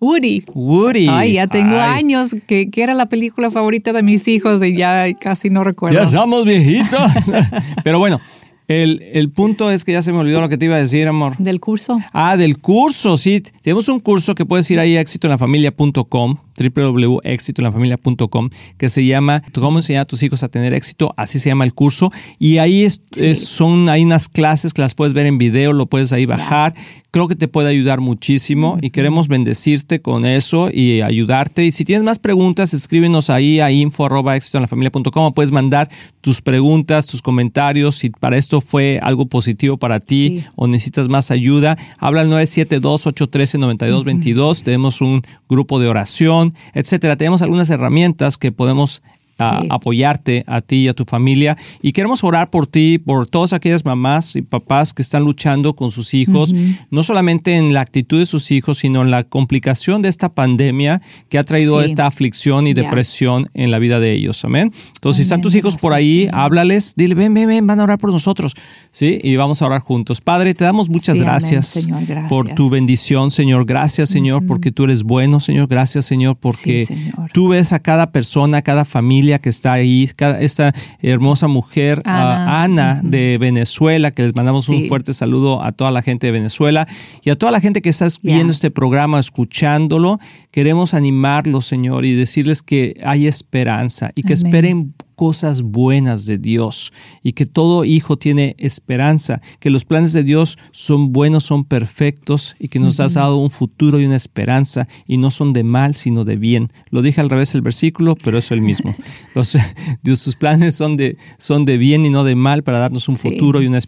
Woody. 0.03 0.45
Woody. 0.53 1.07
Ay, 1.09 1.35
ya 1.35 1.47
tengo 1.47 1.77
años 1.77 2.35
que, 2.49 2.69
que, 2.71 2.83
era 2.83 2.93
la 2.93 3.07
película 3.07 3.53
favorita 3.53 3.93
de 3.93 4.03
mis 4.03 4.27
hijos 4.27 4.61
y 4.65 4.77
ya 4.77 5.07
casi 5.15 5.49
no 5.49 5.63
recuerdo. 5.63 6.01
Ya 6.01 6.09
somos 6.09 6.45
viejitos. 6.45 7.31
Pero 7.85 8.01
bueno, 8.01 8.21
el, 8.67 9.01
el, 9.13 9.31
punto 9.31 9.71
es 9.71 9.85
que 9.85 9.93
ya 9.93 10.03
se 10.03 10.13
me 10.13 10.19
olvidó 10.19 10.41
lo 10.41 10.49
que 10.49 10.59
te 10.59 10.65
iba 10.65 10.75
a 10.75 10.79
decir, 10.79 11.07
amor. 11.07 11.37
¿Del 11.39 11.61
curso? 11.61 12.01
Ah, 12.13 12.37
del 12.37 12.59
curso, 12.59 13.17
sí. 13.17 13.45
Tenemos 13.61 13.89
un 13.89 14.01
curso 14.01 14.35
que 14.35 14.45
puedes 14.45 14.69
ir 14.73 14.81
ahí 14.81 14.97
a 14.97 15.01
éxitoenlafamilia.com 15.01 16.37
www.exitoenlafamilia.com 16.57 18.51
que 18.77 18.89
se 18.89 19.05
llama 19.05 19.43
Cómo 19.55 19.79
enseñar 19.79 20.03
a 20.03 20.05
tus 20.05 20.23
hijos 20.23 20.43
a 20.43 20.49
tener 20.49 20.75
éxito, 20.75 21.15
así 21.17 21.39
se 21.39 21.49
llama 21.49 21.65
el 21.65 21.75
curso 21.75 22.13
y 22.39 22.59
ahí 22.59 22.85
es, 22.85 23.01
son 23.39 23.89
hay 23.89 24.05
unas 24.05 24.29
clases 24.29 24.73
que 24.75 24.83
las 24.83 24.95
puedes 24.95 25.15
ver 25.15 25.27
en 25.27 25.39
video, 25.39 25.73
lo 25.73 25.87
puedes 25.87 26.13
ahí 26.13 26.27
bajar. 26.27 26.75
Creo 27.13 27.29
que 27.29 27.37
te 27.37 27.47
puede 27.47 27.69
ayudar 27.69 28.01
muchísimo 28.01 28.79
y 28.81 28.91
queremos 28.91 29.29
bendecirte 29.29 30.03
con 30.03 30.25
eso 30.25 30.71
y 30.73 31.03
ayudarte. 31.03 31.65
Y 31.65 31.71
si 31.71 31.85
tienes 31.85 32.03
más 32.03 32.19
preguntas, 32.19 32.75
escríbenos 32.75 33.31
ahí 33.31 33.61
a 33.61 33.71
info 33.71 34.07
arroba 34.07 34.35
o 34.35 35.33
puedes 35.33 35.53
mandar 35.53 35.89
tus 36.21 36.43
preguntas, 36.43 37.07
tus 37.07 37.23
comentarios. 37.23 37.95
Si 37.97 38.11
para 38.11 38.37
esto 38.37 38.61
fue 38.61 38.99
algo 39.03 39.27
positivo 39.27 39.77
para 39.77 40.01
ti 40.01 40.45
o 40.57 40.67
necesitas 40.67 41.09
más 41.09 41.31
ayuda, 41.31 41.79
habla 41.99 42.23
al 42.23 42.31
972-813-9222. 42.31 44.63
Tenemos 44.63 45.01
un 45.01 45.23
grupo 45.49 45.79
de 45.79 45.87
oración 45.89 46.33
etcétera. 46.75 47.17
Tenemos 47.17 47.43
algunas 47.43 47.71
herramientas 47.71 48.39
que 48.39 48.53
podemos 48.53 49.03
apoyarte 49.39 50.45
a 50.47 50.61
ti 50.61 50.77
y 50.77 50.89
a 50.89 50.95
tu 50.95 51.05
familia. 51.05 51.57
Y 51.81 51.93
queremos 51.93 52.25
orar 52.25 52.51
por 52.51 52.67
ti, 52.67 52.99
por 52.99 53.29
todas 53.29 53.53
aquellas 53.53 53.85
mamás 53.85 54.37
y 54.37 54.43
papás 54.43 54.95
que 54.95 55.03
están 55.03 55.25
luchando 55.25 55.75
con 55.75 55.91
sus 55.91 56.15
hijos, 56.15 56.55
no 56.91 57.03
solamente 57.03 57.57
en 57.57 57.75
la 57.75 57.81
actitud 57.81 58.19
de 58.19 58.27
sus 58.27 58.51
hijos, 58.51 58.79
sino 58.79 59.03
en 59.03 59.11
la 59.11 59.25
complicación 59.25 60.03
de 60.03 60.09
esta 60.09 60.35
pandemia 60.35 61.03
que 61.29 61.39
ha 61.39 61.43
traído 61.43 61.81
esta 61.81 62.07
aflicción 62.07 62.67
y 62.67 62.75
depresión 62.75 63.51
en 63.55 63.71
la 63.71 63.79
vida 63.79 64.01
de 64.01 64.13
ellos. 64.13 64.45
Amén. 64.45 64.73
Entonces, 64.95 65.17
si 65.17 65.23
están 65.23 65.41
tus 65.41 65.55
hijos 65.55 65.77
por 65.77 65.93
ahí, 65.93 66.29
háblales, 66.33 66.95
dile, 66.97 67.15
ven, 67.15 67.35
ven, 67.35 67.49
ven, 67.49 67.67
van 67.67 67.81
a 67.81 67.85
orar 67.85 67.99
por 67.99 68.11
nosotros. 68.13 68.55
¿Sí? 68.91 69.21
Y 69.23 69.37
vamos 69.37 69.63
a 69.63 69.67
orar 69.67 69.81
juntos. 69.81 70.21
Padre, 70.21 70.55
te 70.55 70.65
damos 70.65 70.91
muchas 70.91 71.17
gracias, 71.17 71.89
por 72.29 72.49
tu 72.51 72.71
bendición, 72.71 73.31
Señor. 73.31 73.65
Gracias, 73.65 74.11
Señor, 74.11 74.47
porque 74.47 74.71
tú 74.71 74.85
eres 74.85 75.03
bueno, 75.03 75.41
Señor. 75.41 75.67
Gracias, 75.69 76.05
Señor, 76.05 76.37
porque 76.37 76.87
tú 77.33 77.49
ves 77.49 77.73
a 77.73 77.81
cada 77.81 78.13
persona, 78.13 78.59
a 78.59 78.63
cada 78.63 78.85
familia 78.85 79.32
que 79.39 79.49
está 79.49 79.73
ahí, 79.73 80.09
esta 80.41 80.73
hermosa 81.01 81.49
mujer, 81.49 82.03
ah, 82.05 82.63
Ana, 82.63 83.01
de 83.03 83.39
Venezuela, 83.39 84.11
que 84.11 84.23
les 84.23 84.35
mandamos 84.35 84.69
un 84.69 84.87
fuerte 84.89 85.13
saludo 85.13 85.63
a 85.63 85.73
toda 85.73 85.91
la 85.91 86.03
gente 86.03 86.27
de 86.27 86.33
Venezuela 86.33 86.87
y 87.23 87.31
a 87.31 87.37
toda 87.37 87.53
la 87.53 87.61
gente 87.61 87.83
que 87.83 87.89
está 87.89 88.07
viendo 88.23 88.53
este 88.53 88.71
programa, 88.71 89.19
escuchándolo. 89.19 90.19
Queremos 90.51 90.95
animarlos, 90.95 91.67
Señor, 91.67 92.05
y 92.05 92.15
decirles 92.15 92.63
que 92.63 92.95
hay 93.05 93.27
esperanza 93.27 94.11
y 94.15 94.23
que 94.23 94.33
esperen 94.33 94.95
cosas 95.15 95.63
buenas 95.63 96.27
de 96.27 96.39
Dios 96.39 96.93
y 97.23 97.33
que 97.33 97.47
todo 97.47 97.85
hijo 97.85 98.17
tiene 98.17 98.57
esperanza, 98.59 99.41
que 99.61 99.71
los 99.71 99.85
planes 99.85 100.13
de 100.13 100.23
Dios 100.23 100.59
son 100.71 101.13
buenos, 101.13 101.45
son 101.45 101.65
perfectos 101.65 102.57
y 102.59 102.69
que 102.69 102.79
nos 102.79 103.01
has 103.01 103.15
dado 103.15 103.37
un 103.37 103.51
futuro 103.51 104.01
y 104.01 104.05
una 104.05 104.17
esperanza 104.17 104.89
y 105.07 105.19
no 105.19 105.31
son 105.31 105.53
de 105.53 105.65
mal, 105.65 105.95
sino 105.95 106.25
de 106.25 106.37
bien. 106.37 106.73
Lo 106.91 107.03
dije 107.03 107.21
al 107.21 107.31
revés 107.31 107.55
el 107.55 107.63
versículo, 107.63 108.17
pero 108.17 108.39
es 108.39 108.51
el 108.51 108.61
mismo. 108.61 108.95
Los, 109.35 109.57
Dios, 110.03 110.19
sus 110.19 110.37
planes 110.37 110.75
son 110.75 110.97
de, 110.97 111.17
son 111.39 111.65
de 111.65 111.77
bien 111.77 112.05
y 112.05 112.11
no 112.11 112.25
de 112.25 112.35
mal 112.35 112.63
para 112.63 112.79
darnos 112.79 113.09
un 113.09 113.17
futuro 113.17 113.63
y 113.63 113.67
una, 113.67 113.79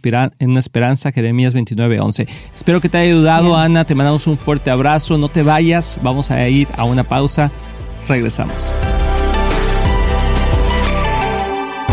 una 0.40 0.60
esperanza. 0.60 1.12
Jeremías 1.12 1.54
29, 1.54 2.00
11. 2.00 2.28
Espero 2.54 2.80
que 2.80 2.88
te 2.88 2.98
haya 2.98 3.12
ayudado, 3.12 3.56
Ana. 3.56 3.84
Te 3.84 3.94
mandamos 3.94 4.26
un 4.26 4.38
fuerte 4.38 4.70
abrazo. 4.70 5.18
No 5.18 5.28
te 5.28 5.42
vayas. 5.42 5.98
Vamos 6.02 6.30
a 6.30 6.48
ir 6.48 6.68
a 6.76 6.84
una 6.84 7.04
pausa. 7.04 7.50
Regresamos. 8.08 8.76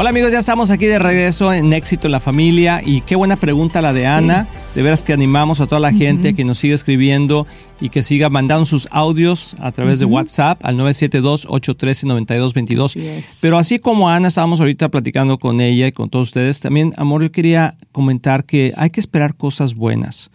Hola 0.00 0.10
amigos, 0.10 0.30
ya 0.30 0.38
estamos 0.38 0.70
aquí 0.70 0.86
de 0.86 1.00
regreso 1.00 1.52
en 1.52 1.72
Éxito 1.72 2.06
en 2.06 2.12
la 2.12 2.20
Familia 2.20 2.80
y 2.86 3.00
qué 3.00 3.16
buena 3.16 3.34
pregunta 3.34 3.82
la 3.82 3.92
de 3.92 4.06
Ana. 4.06 4.46
De 4.76 4.82
veras 4.82 5.02
que 5.02 5.12
animamos 5.12 5.60
a 5.60 5.66
toda 5.66 5.80
la 5.80 5.92
gente 5.92 6.34
que 6.34 6.44
nos 6.44 6.58
siga 6.58 6.76
escribiendo 6.76 7.48
y 7.80 7.88
que 7.88 8.04
siga 8.04 8.30
mandando 8.30 8.64
sus 8.64 8.86
audios 8.92 9.56
a 9.58 9.72
través 9.72 9.98
de 9.98 10.04
WhatsApp 10.04 10.64
al 10.64 10.78
972-813-9222. 10.78 13.38
Pero 13.42 13.58
así 13.58 13.80
como 13.80 14.08
Ana, 14.08 14.28
estábamos 14.28 14.60
ahorita 14.60 14.88
platicando 14.88 15.38
con 15.38 15.60
ella 15.60 15.88
y 15.88 15.92
con 15.92 16.10
todos 16.10 16.28
ustedes, 16.28 16.60
también, 16.60 16.92
amor, 16.96 17.24
yo 17.24 17.32
quería 17.32 17.76
comentar 17.90 18.44
que 18.44 18.72
hay 18.76 18.90
que 18.90 19.00
esperar 19.00 19.34
cosas 19.34 19.74
buenas. 19.74 20.30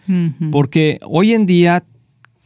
Porque 0.52 1.00
hoy 1.06 1.32
en 1.32 1.46
día 1.46 1.82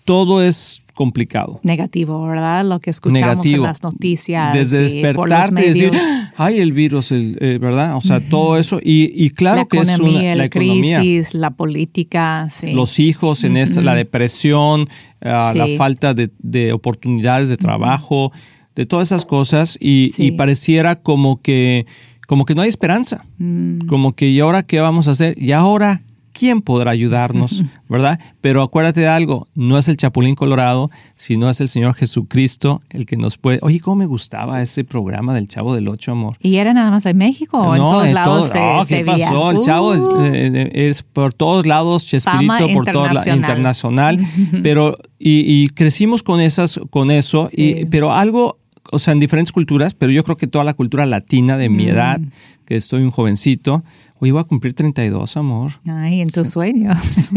todo 0.04 0.40
es 0.40 0.84
complicado. 0.98 1.60
Negativo, 1.62 2.26
¿verdad? 2.26 2.64
Lo 2.64 2.80
que 2.80 2.90
escuchamos 2.90 3.46
en 3.46 3.62
las 3.62 3.84
noticias. 3.84 4.52
Desde 4.52 4.80
despertarte 4.80 5.62
y 5.62 5.68
decir, 5.68 5.92
ay, 6.36 6.58
el 6.58 6.72
virus, 6.72 7.12
eh, 7.12 7.58
¿verdad? 7.60 7.94
O 7.94 8.00
sea, 8.00 8.18
todo 8.18 8.56
eso. 8.56 8.80
Y, 8.82 9.30
claro 9.30 9.64
que 9.66 9.78
es 9.78 10.00
una, 10.00 10.34
la, 10.34 10.48
crisis, 10.48 11.34
la 11.34 11.52
política. 11.52 12.48
Los 12.64 12.98
hijos 12.98 13.44
en 13.44 13.56
esta, 13.56 13.80
la 13.80 13.94
depresión, 13.94 14.88
ah, 15.22 15.52
la 15.54 15.68
falta 15.76 16.14
de, 16.14 16.72
oportunidades 16.72 17.48
de 17.48 17.56
trabajo, 17.56 18.32
de 18.74 18.84
todas 18.84 19.06
esas 19.06 19.24
cosas. 19.24 19.78
Y, 19.80 20.32
pareciera 20.32 21.00
como 21.00 21.40
que, 21.40 21.86
como 22.26 22.44
que 22.44 22.56
no 22.56 22.62
hay 22.62 22.68
esperanza. 22.68 23.22
Mm. 23.38 23.86
Como 23.86 24.16
que, 24.16 24.28
¿y 24.28 24.40
ahora 24.40 24.64
qué 24.64 24.80
vamos 24.80 25.06
a 25.06 25.12
hacer? 25.12 25.40
¿Y 25.40 25.52
ahora 25.52 26.02
¿quién 26.32 26.62
podrá 26.62 26.90
ayudarnos? 26.90 27.64
¿Verdad? 27.88 28.18
Pero 28.40 28.62
acuérdate 28.62 29.00
de 29.00 29.08
algo, 29.08 29.48
no 29.54 29.78
es 29.78 29.88
el 29.88 29.96
Chapulín 29.96 30.34
Colorado, 30.34 30.90
sino 31.14 31.48
es 31.48 31.60
el 31.60 31.68
Señor 31.68 31.94
Jesucristo 31.94 32.82
el 32.90 33.06
que 33.06 33.16
nos 33.16 33.38
puede... 33.38 33.58
Oye, 33.62 33.80
¿cómo 33.80 33.96
me 33.96 34.06
gustaba 34.06 34.62
ese 34.62 34.84
programa 34.84 35.34
del 35.34 35.48
Chavo 35.48 35.74
del 35.74 35.88
Ocho, 35.88 36.12
amor? 36.12 36.36
¿Y 36.40 36.56
era 36.56 36.72
nada 36.72 36.90
más 36.90 37.06
en 37.06 37.16
México 37.16 37.58
o 37.58 37.74
en 37.74 37.80
todos 37.80 38.12
lados 38.12 38.52
oh, 38.54 38.84
¿qué 38.86 39.04
pasó? 39.04 39.50
El 39.50 39.60
Chavo 39.60 39.90
uh. 39.90 40.24
eh, 40.32 40.70
es, 40.72 41.02
por 41.02 41.32
todos 41.32 41.66
lados, 41.66 42.06
Chespirito, 42.06 42.68
por 42.72 42.84
todo 42.86 43.08
la 43.08 43.34
internacional, 43.34 44.18
pero... 44.62 44.96
Y, 45.20 45.70
crecimos 45.70 46.22
con, 46.22 46.40
esas, 46.40 46.78
con 46.90 47.10
eso, 47.10 47.50
y, 47.52 47.86
pero 47.86 48.12
algo 48.12 48.58
o 48.90 48.98
sea, 48.98 49.12
en 49.12 49.20
diferentes 49.20 49.52
culturas, 49.52 49.94
pero 49.94 50.12
yo 50.12 50.24
creo 50.24 50.36
que 50.36 50.46
toda 50.46 50.64
la 50.64 50.74
cultura 50.74 51.06
latina 51.06 51.56
de 51.56 51.68
mi 51.68 51.86
mm. 51.86 51.88
edad, 51.88 52.20
que 52.64 52.76
estoy 52.76 53.02
un 53.02 53.10
jovencito, 53.10 53.82
Hoy 54.20 54.32
voy 54.32 54.40
a 54.40 54.44
cumplir 54.44 54.74
32, 54.74 55.36
amor. 55.36 55.72
Ay, 55.86 56.20
en 56.20 56.30
tus 56.30 56.50
sueños. 56.50 57.30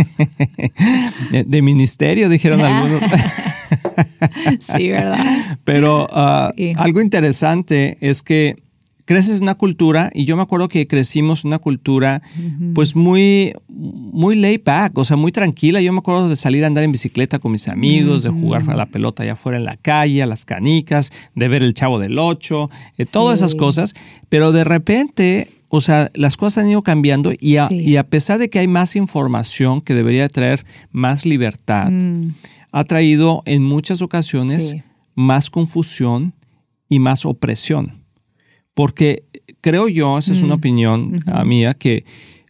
de, 1.31 1.61
ministerio, 1.61 2.27
dijeron 2.27 2.59
algunos. 2.61 3.01
sí, 4.61 4.89
¿verdad? 4.89 5.19
Pero 5.63 6.07
ah, 6.09 6.51
algo 6.77 7.01
interesante 7.01 8.00
es 8.01 8.23
que 8.23 8.55
creces 9.05 9.38
en 9.38 9.43
una 9.43 9.55
cultura, 9.55 10.09
y 10.13 10.25
yo 10.25 10.35
me 10.35 10.41
acuerdo 10.41 10.69
que 10.69 10.88
crecimos 10.88 11.43
en 11.43 11.50
una 11.50 11.59
cultura 11.59 12.23
pues 12.73 12.95
muy, 12.95 13.53
muy 13.67 14.35
laid 14.35 14.61
back, 14.65 14.97
o 14.97 15.03
sea, 15.03 15.17
muy 15.17 15.31
tranquila. 15.31 15.81
Yo 15.81 15.93
me 15.93 16.00
acuerdo 16.00 16.29
de 16.29 16.35
salir 16.35 16.63
a 16.63 16.67
andar 16.67 16.83
en 16.83 16.91
bicicleta 16.91 17.38
con 17.38 17.51
mis 17.51 17.67
amigos, 17.67 18.23
de 18.23 18.31
jugar 18.31 18.67
a 18.67 18.75
la 18.75 18.88
pelota 18.88 19.21
allá 19.21 19.33
afuera 19.33 19.59
en 19.59 19.65
la 19.65 19.77
calle, 19.77 20.23
a 20.23 20.25
las 20.25 20.45
canicas, 20.45 21.11
de 21.35 21.47
ver 21.47 21.61
el 21.61 21.75
chavo 21.75 22.00
del 22.00 22.17
ocho, 22.17 22.71
eh, 22.97 23.05
todas 23.05 23.39
esas 23.39 23.53
cosas. 23.53 23.93
Pero 24.29 24.51
de 24.51 24.63
repente 24.63 25.61
o 25.73 25.79
sea, 25.79 26.11
las 26.15 26.35
cosas 26.35 26.65
han 26.65 26.69
ido 26.69 26.81
cambiando 26.81 27.31
y 27.39 27.55
a, 27.55 27.69
y 27.71 27.95
a 27.95 28.03
pesar 28.03 28.39
de 28.39 28.49
que 28.49 28.59
hay 28.59 28.67
más 28.67 28.97
información 28.97 29.79
que 29.79 29.95
debería 29.95 30.27
traer 30.27 30.65
más 30.91 31.25
libertad, 31.25 31.89
mm. 31.89 32.33
ha 32.73 32.83
traído 32.83 33.41
en 33.45 33.63
muchas 33.63 34.01
ocasiones 34.01 34.75
más 35.15 35.49
confusión 35.49 36.33
y 36.89 36.99
más 36.99 37.25
opresión. 37.25 38.03
Porque 38.73 39.23
creo 39.61 39.87
yo, 39.87 40.17
esa 40.17 40.33
es 40.33 40.43
una 40.43 40.55
mm. 40.55 40.59
opinión 40.59 41.23
ah, 41.25 41.45
mía, 41.45 41.73
que 41.73 42.03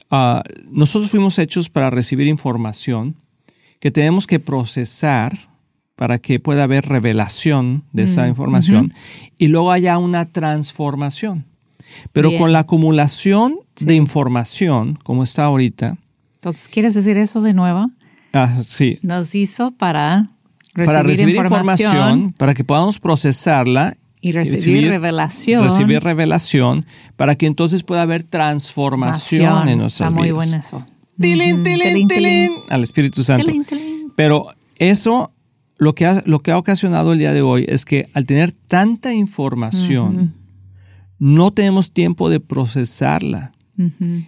ah, 0.10 0.42
nosotros 0.72 1.12
fuimos 1.12 1.38
hechos 1.38 1.70
para 1.70 1.92
recibir 1.92 2.26
información 2.26 3.16
que 3.80 3.92
tenemos 3.92 4.26
que 4.26 4.40
procesar 4.40 5.38
para 5.96 6.18
que 6.18 6.40
pueda 6.40 6.64
haber 6.64 6.88
revelación 6.88 7.84
de 7.94 8.04
esa 8.04 8.26
mm. 8.26 8.30
información 8.30 8.94
y 9.38 9.50
luego 9.50 9.72
haya 9.72 10.00
una 10.00 10.26
transformación. 10.26 11.51
Pero 12.12 12.36
con 12.38 12.52
la 12.52 12.60
acumulación 12.60 13.58
de 13.80 13.96
información, 13.96 14.98
como 15.04 15.24
está 15.24 15.46
ahorita. 15.46 15.98
Entonces, 16.36 16.68
¿quieres 16.68 16.94
decir 16.94 17.18
eso 17.18 17.42
de 17.42 17.54
nuevo? 17.54 17.90
Ah, 18.34 18.62
sí. 18.66 19.00
Nos 19.02 19.36
hizo 19.36 19.72
para 19.72 20.30
recibir, 20.74 20.86
para 20.86 21.04
recibir 21.04 21.36
información, 21.36 22.34
para 22.38 22.54
que 22.54 22.64
podamos 22.64 23.00
procesarla 23.00 23.96
y 24.22 24.32
recibir, 24.32 24.88
revelación. 24.88 25.64
Recibir 25.64 26.04
revelación 26.04 26.86
para 27.16 27.36
que 27.36 27.48
entonces 27.48 27.84
pueda 27.84 28.04
haber 28.04 28.24
transformación 28.24 29.68
en 29.68 29.80
nuestras 29.80 30.10
Está 30.10 30.20
muy 30.20 30.32
bueno 30.32 30.58
eso. 30.58 30.86
Tilín, 31.20 31.64
tilín, 31.64 32.08
tilín, 32.08 32.52
al 32.70 32.84
Espíritu 32.84 33.24
Santo. 33.24 33.52
Pero 34.16 34.48
eso 34.76 35.32
lo 35.78 35.96
que, 35.96 36.06
ha, 36.06 36.22
lo 36.26 36.42
que 36.42 36.52
ha 36.52 36.58
ocasionado 36.58 37.14
el 37.14 37.20
día 37.20 37.34
de 37.34 37.42
hoy 37.42 37.66
es 37.68 37.86
que 37.86 38.08
al 38.14 38.26
tener 38.26 38.52
tanta 38.52 39.14
información, 39.14 40.36
no 41.22 41.52
tenemos 41.52 41.92
tiempo 41.92 42.32
de 42.32 42.40
procesarla. 42.40 43.52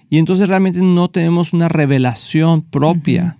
Y 0.10 0.20
entonces 0.20 0.48
realmente 0.48 0.80
no 0.82 1.10
tenemos 1.10 1.52
una 1.52 1.68
revelación 1.68 2.62
propia. 2.62 3.40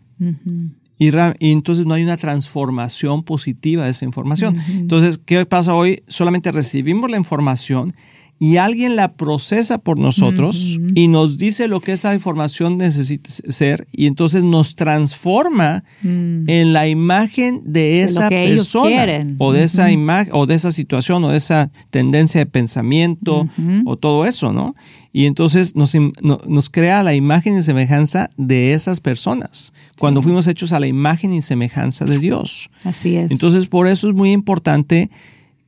Y, 0.98 1.12
entonces 1.52 1.86
no 1.86 1.94
hay 1.94 2.02
una 2.02 2.18
transformación 2.18 3.22
positiva 3.22 3.86
de 3.86 3.92
esa 3.92 4.06
información. 4.06 4.56
Entonces, 4.70 5.20
¿qué 5.24 5.46
pasa 5.46 5.76
hoy? 5.76 6.02
Solamente 6.08 6.52
recibimos 6.52 7.12
la 7.12 7.18
información 7.18 7.94
y 8.40 8.58
alguien 8.58 8.96
la 8.96 9.14
procesa 9.14 9.78
por 9.78 9.98
nosotros 10.00 10.78
y 10.96 11.08
nos 11.08 11.38
dice 11.38 11.68
lo 11.68 11.80
que 11.80 11.94
esa 11.94 12.14
información 12.14 12.78
necesita 12.78 13.30
ser 13.30 13.88
y 13.92 14.08
entonces 14.08 14.44
nos 14.44 14.76
transforma 14.76 15.84
mm. 16.02 16.50
en 16.50 16.74
la 16.74 16.88
imagen 16.88 17.62
de, 17.66 18.04
esa 18.04 18.28
persona 18.30 19.36
o 19.38 19.54
de 19.54 19.64
esa 19.64 19.92
imagen 19.92 20.34
o 20.36 20.46
de 20.46 20.56
esa 20.56 20.72
situación 20.72 21.24
o 21.24 21.30
de 21.30 21.38
esa 21.38 21.72
tendencia 21.90 22.40
de 22.40 22.46
pensamiento 22.46 23.48
o 23.86 23.98
todo 23.98 24.26
eso, 24.26 24.52
¿no? 24.52 24.76
Y 25.16 25.28
entonces 25.28 25.76
nos, 25.76 25.94
nos, 26.24 26.70
crea 26.72 27.04
la 27.04 27.14
imagen 27.14 27.56
y 27.56 27.62
semejanza 27.62 28.32
de 28.36 28.74
esas 28.74 29.00
personas, 29.00 29.72
cuando 30.00 30.24
fuimos 30.24 30.48
hechos 30.48 30.74
a 30.74 30.80
la 30.80 30.88
imagen 30.88 31.32
y 31.32 31.44
semejanza 31.44 32.04
de 32.06 32.18
Dios. 32.18 32.72
Así 32.84 33.16
es. 33.16 33.32
Entonces, 33.32 33.68
por 33.68 33.86
eso 33.86 34.10
es 34.10 34.16
muy 34.16 34.32
importante 34.32 35.12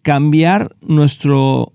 cambiar 0.05 0.69
nuestra 0.87 1.33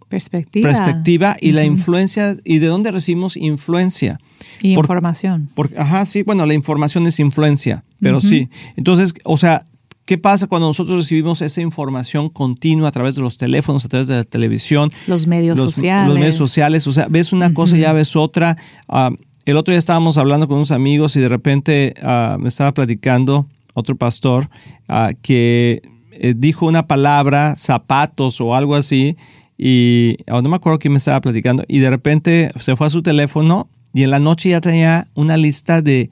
perspectiva, 0.08 1.37
y 1.40 1.50
la 1.50 1.64
influencia 1.64 2.37
y 2.44 2.60
de 2.60 2.68
dónde 2.68 2.92
recibimos 2.92 3.37
influencia. 3.37 4.20
Y 4.62 4.75
información. 4.75 5.49
ajá, 5.76 6.06
sí, 6.06 6.22
bueno, 6.22 6.46
la 6.46 6.54
información 6.54 7.08
es 7.08 7.18
influencia, 7.18 7.82
pero 7.99 8.20
sí. 8.20 8.49
Entonces, 8.76 9.14
o 9.25 9.37
sea, 9.37 9.66
¿qué 10.04 10.16
pasa 10.16 10.46
cuando 10.46 10.68
nosotros 10.68 10.99
recibimos 10.99 11.42
esa 11.42 11.60
información 11.60 12.28
continua 12.28 12.90
a 12.90 12.92
través 12.92 13.16
de 13.16 13.22
los 13.22 13.37
teléfonos, 13.37 13.84
a 13.84 13.88
través 13.88 14.06
de 14.06 14.14
la 14.14 14.25
televisión? 14.25 14.92
Los 15.08 15.26
medios 15.26 15.58
sociales. 15.58 16.06
Los 16.06 16.16
medios 16.16 16.37
sociales, 16.37 16.87
o 16.87 16.92
sea, 16.92 17.08
ves 17.10 17.32
una 17.32 17.52
cosa 17.52 17.76
y 17.76 17.80
ya 17.80 17.92
ves 17.92 18.14
otra. 18.14 18.56
Ah, 18.88 19.10
el 19.44 19.56
otro 19.56 19.72
día 19.72 19.78
estábamos 19.80 20.18
hablando 20.18 20.46
con 20.46 20.58
unos 20.58 20.70
amigos 20.70 21.16
y 21.16 21.20
de 21.20 21.28
repente 21.28 21.94
ah, 22.04 22.37
me 22.38 22.49
estaba 22.49 22.72
platicando 22.75 23.49
otro 23.75 23.96
pastor 23.96 24.49
ah, 24.88 25.10
que 25.20 25.82
eh, 26.22 26.34
dijo 26.36 26.66
una 26.66 26.86
palabra, 26.86 27.54
zapatos 27.56 28.42
o 28.42 28.54
algo 28.54 28.74
así, 28.76 29.16
y 29.56 30.18
no 30.26 30.42
me 30.42 30.56
acuerdo 30.56 30.78
quién 30.78 30.92
me 30.92 30.98
estaba 30.98 31.18
platicando, 31.22 31.64
y 31.66 31.78
de 31.78 31.88
repente 31.88 32.50
se 32.56 32.76
fue 32.76 32.86
a 32.86 32.90
su 32.90 33.02
teléfono 33.02 33.68
y 33.94 34.02
en 34.02 34.10
la 34.10 34.18
noche 34.18 34.50
ya 34.50 34.60
tenía 34.60 35.08
una 35.14 35.38
lista 35.38 35.80
de, 35.80 36.10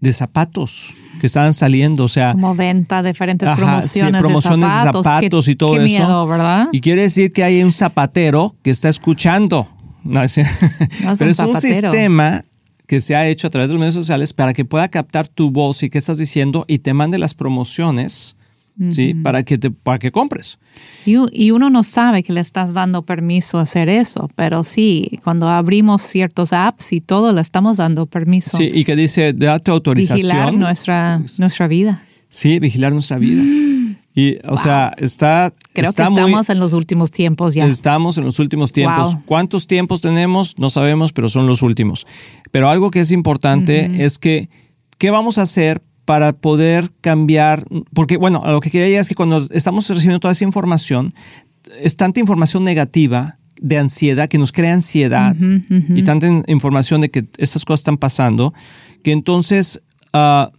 de 0.00 0.12
zapatos 0.12 0.94
que 1.20 1.26
estaban 1.26 1.52
saliendo, 1.52 2.04
o 2.04 2.08
sea... 2.08 2.30
Como 2.32 2.54
venta, 2.54 3.02
diferentes 3.02 3.50
promociones, 3.50 4.22
promociones 4.22 4.70
de 4.70 4.92
zapatos, 4.92 5.48
y 5.48 5.56
todo 5.56 5.80
eso. 5.80 6.26
¿verdad? 6.28 6.68
Y 6.70 6.80
quiere 6.80 7.02
decir 7.02 7.32
que 7.32 7.42
hay 7.42 7.60
un 7.64 7.72
zapatero 7.72 8.54
que 8.62 8.70
está 8.70 8.88
escuchando. 8.88 9.68
No, 10.04 10.22
es, 10.22 10.36
pero 11.18 11.30
es 11.30 11.38
un 11.40 11.56
sistema 11.56 12.44
que 12.86 13.00
se 13.00 13.16
ha 13.16 13.26
hecho 13.26 13.48
a 13.48 13.50
través 13.50 13.68
de 13.68 13.74
los 13.74 13.80
medios 13.80 13.94
sociales 13.96 14.32
para 14.32 14.52
que 14.52 14.64
pueda 14.64 14.88
captar 14.88 15.26
tu 15.26 15.50
voz 15.50 15.82
y 15.82 15.90
qué 15.90 15.98
estás 15.98 16.18
diciendo 16.18 16.64
y 16.68 16.78
te 16.78 16.94
mande 16.94 17.18
las 17.18 17.34
promociones 17.34 18.36
¿sí? 18.90 19.14
Para 19.14 19.42
que, 19.42 19.58
te, 19.58 19.70
para 19.70 19.98
que 19.98 20.10
compres. 20.10 20.58
Y, 21.04 21.16
y, 21.32 21.50
uno 21.50 21.70
no 21.70 21.82
sabe 21.82 22.22
que 22.22 22.32
le 22.32 22.40
estás 22.40 22.72
dando 22.72 23.02
permiso 23.02 23.58
a 23.58 23.62
hacer 23.62 23.88
eso, 23.88 24.30
pero 24.36 24.64
sí, 24.64 25.20
cuando 25.22 25.48
abrimos 25.48 26.02
ciertos 26.02 26.52
apps 26.52 26.92
y 26.92 27.00
todo, 27.00 27.32
le 27.32 27.40
estamos 27.40 27.76
dando 27.76 28.06
permiso. 28.06 28.56
Sí, 28.56 28.70
y 28.72 28.84
que 28.84 28.96
dice, 28.96 29.32
date 29.32 29.70
autorización. 29.70 30.16
Vigilar 30.16 30.54
nuestra, 30.54 31.22
nuestra 31.38 31.68
vida. 31.68 32.02
Sí, 32.28 32.58
vigilar 32.58 32.92
nuestra 32.92 33.18
vida. 33.18 33.42
Y, 34.14 34.38
o 34.48 34.56
sea, 34.56 34.92
está. 34.98 35.52
Creo 35.72 35.92
que 35.92 36.02
estamos 36.02 36.50
en 36.50 36.58
los 36.58 36.72
últimos 36.72 37.10
tiempos 37.10 37.54
ya. 37.54 37.66
Estamos 37.66 38.18
en 38.18 38.24
los 38.24 38.38
últimos 38.38 38.72
tiempos. 38.72 39.16
¿Cuántos 39.24 39.66
tiempos 39.66 40.00
tenemos? 40.00 40.58
No 40.58 40.70
sabemos, 40.70 41.12
pero 41.12 41.28
son 41.28 41.46
los 41.46 41.62
últimos. 41.62 42.06
Pero 42.50 42.68
algo 42.68 42.90
que 42.90 43.00
es 43.00 43.12
importante 43.12 44.04
es 44.04 44.18
que, 44.18 44.48
¿qué 44.98 45.10
vamos 45.10 45.38
a 45.38 45.42
hacer 45.42 45.82
para 46.10 46.32
poder 46.32 46.90
cambiar, 47.00 47.64
porque 47.94 48.16
bueno, 48.16 48.42
lo 48.44 48.58
que 48.58 48.68
quería 48.68 48.86
decir 48.86 48.98
es 48.98 49.08
que 49.08 49.14
cuando 49.14 49.46
estamos 49.52 49.88
recibiendo 49.88 50.18
toda 50.18 50.32
esa 50.32 50.42
información, 50.42 51.14
es 51.80 51.94
tanta 51.94 52.18
información 52.18 52.64
negativa 52.64 53.38
de 53.60 53.78
ansiedad, 53.78 54.28
que 54.28 54.36
nos 54.36 54.50
crea 54.50 54.74
ansiedad 54.74 55.36
y 55.38 56.02
tanta 56.02 56.26
información 56.48 57.00
de 57.00 57.12
que 57.12 57.26
estas 57.36 57.64
cosas 57.64 57.82
están 57.82 57.96
pasando, 57.96 58.52
que 59.04 59.12
entonces 59.12 59.82
uh, 60.12 60.50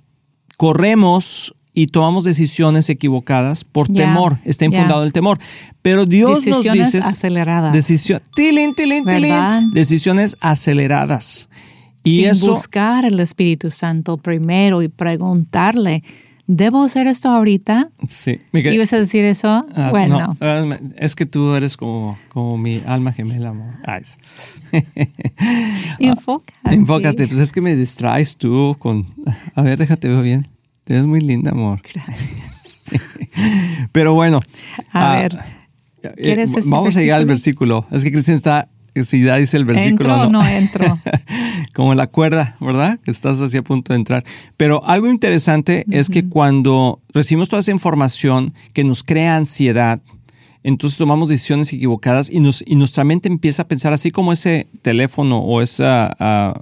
corremos 0.56 1.54
y 1.74 1.88
tomamos 1.88 2.24
decisiones 2.24 2.90
equivocadas 2.90 3.66
por 3.66 3.90
temor, 3.90 4.40
está 4.46 4.64
infundado 4.64 5.04
el 5.04 5.12
temor. 5.12 5.38
Pero 5.82 6.06
Dios 6.06 6.48
nos 6.48 6.64
dice... 6.64 7.00
aceleradas. 7.00 7.74
Decisión, 7.74 8.22
tilín, 8.36 8.74
tilín, 8.74 9.04
tilín, 9.04 9.36
decisiones 9.74 10.38
aceleradas. 10.40 11.50
Y 12.04 12.26
Sin 12.34 12.50
buscar 12.50 13.06
el 13.06 13.20
Espíritu 13.20 13.70
Santo 13.70 14.18
primero 14.18 14.82
y 14.82 14.88
preguntarle, 14.88 16.04
¿debo 16.48 16.84
hacer 16.84 17.08
esto 17.08 17.30
ahorita? 17.30 17.92
Sí. 18.08 18.40
¿Ibas 18.54 18.94
a 18.94 18.98
decir 18.98 19.24
eso? 19.24 19.66
Ah, 19.76 19.90
bueno. 19.92 20.36
Ah, 20.42 20.66
es 20.98 21.16
que 21.16 21.26
tú 21.26 21.54
eres 21.54 21.78
como, 21.78 22.18
como 22.30 22.58
mi 22.58 22.82
alma 22.86 23.14
gemela, 23.14 23.50
amor. 23.50 23.74
enfócate. 26.00 26.54
enfócate. 26.74 27.28
Pues 27.28 27.40
es 27.40 27.52
que 27.52 27.62
me 27.62 27.76
distraes 27.76 28.38
tú 28.38 28.76
con... 28.80 29.06
A 29.56 29.62
ver, 29.62 29.78
déjate 29.78 30.08
ver 30.08 30.24
bien. 30.24 30.48
Te 30.84 30.96
ves 30.96 31.06
muy 31.06 31.22
linda, 31.22 31.52
amor. 31.52 31.82
Gracias. 31.94 32.42
Pero 33.92 34.14
bueno. 34.14 34.42
A 34.92 35.16
ver. 35.16 35.38
Eh, 36.04 36.14
¿Quieres 36.22 36.54
vamos 36.70 36.98
a 36.98 37.00
llegar 37.00 37.20
al 37.20 37.26
versículo. 37.26 37.86
Es 37.92 38.04
que 38.04 38.12
Cristian 38.12 38.38
está 38.38 38.68
si 38.96 39.24
ya 39.24 39.38
dice 39.38 39.58
el 39.58 39.66
versículo. 39.66 40.14
¿Entro 40.14 40.30
no, 40.30 40.42
no 40.42 40.48
entro. 40.48 41.00
Como 41.74 41.96
la 41.96 42.08
cuerda, 42.08 42.56
¿verdad? 42.60 43.00
Que 43.04 43.12
estás 43.12 43.40
así 43.40 43.58
a 43.58 43.64
punto 43.64 43.94
de 43.94 44.00
entrar. 44.00 44.24
Pero 44.58 44.84
algo 44.86 45.08
interesante 45.08 45.86
es 45.90 46.10
que 46.10 46.28
cuando 46.28 47.02
recibimos 47.14 47.50
toda 47.50 47.62
esa 47.62 47.72
información 47.72 48.54
que 48.74 48.84
nos 48.84 49.04
crea 49.04 49.38
ansiedad, 49.38 50.02
entonces 50.64 50.98
tomamos 50.98 51.30
decisiones 51.30 51.74
equivocadas 51.74 52.30
y, 52.30 52.40
nos, 52.40 52.64
y 52.66 52.76
nuestra 52.76 53.04
mente 53.04 53.30
empieza 53.30 53.64
a 53.64 53.68
pensar, 53.68 53.94
así 53.94 54.12
como 54.12 54.32
ese 54.32 54.68
teléfono 54.82 55.40
o 55.40 55.62
ese 55.62 55.84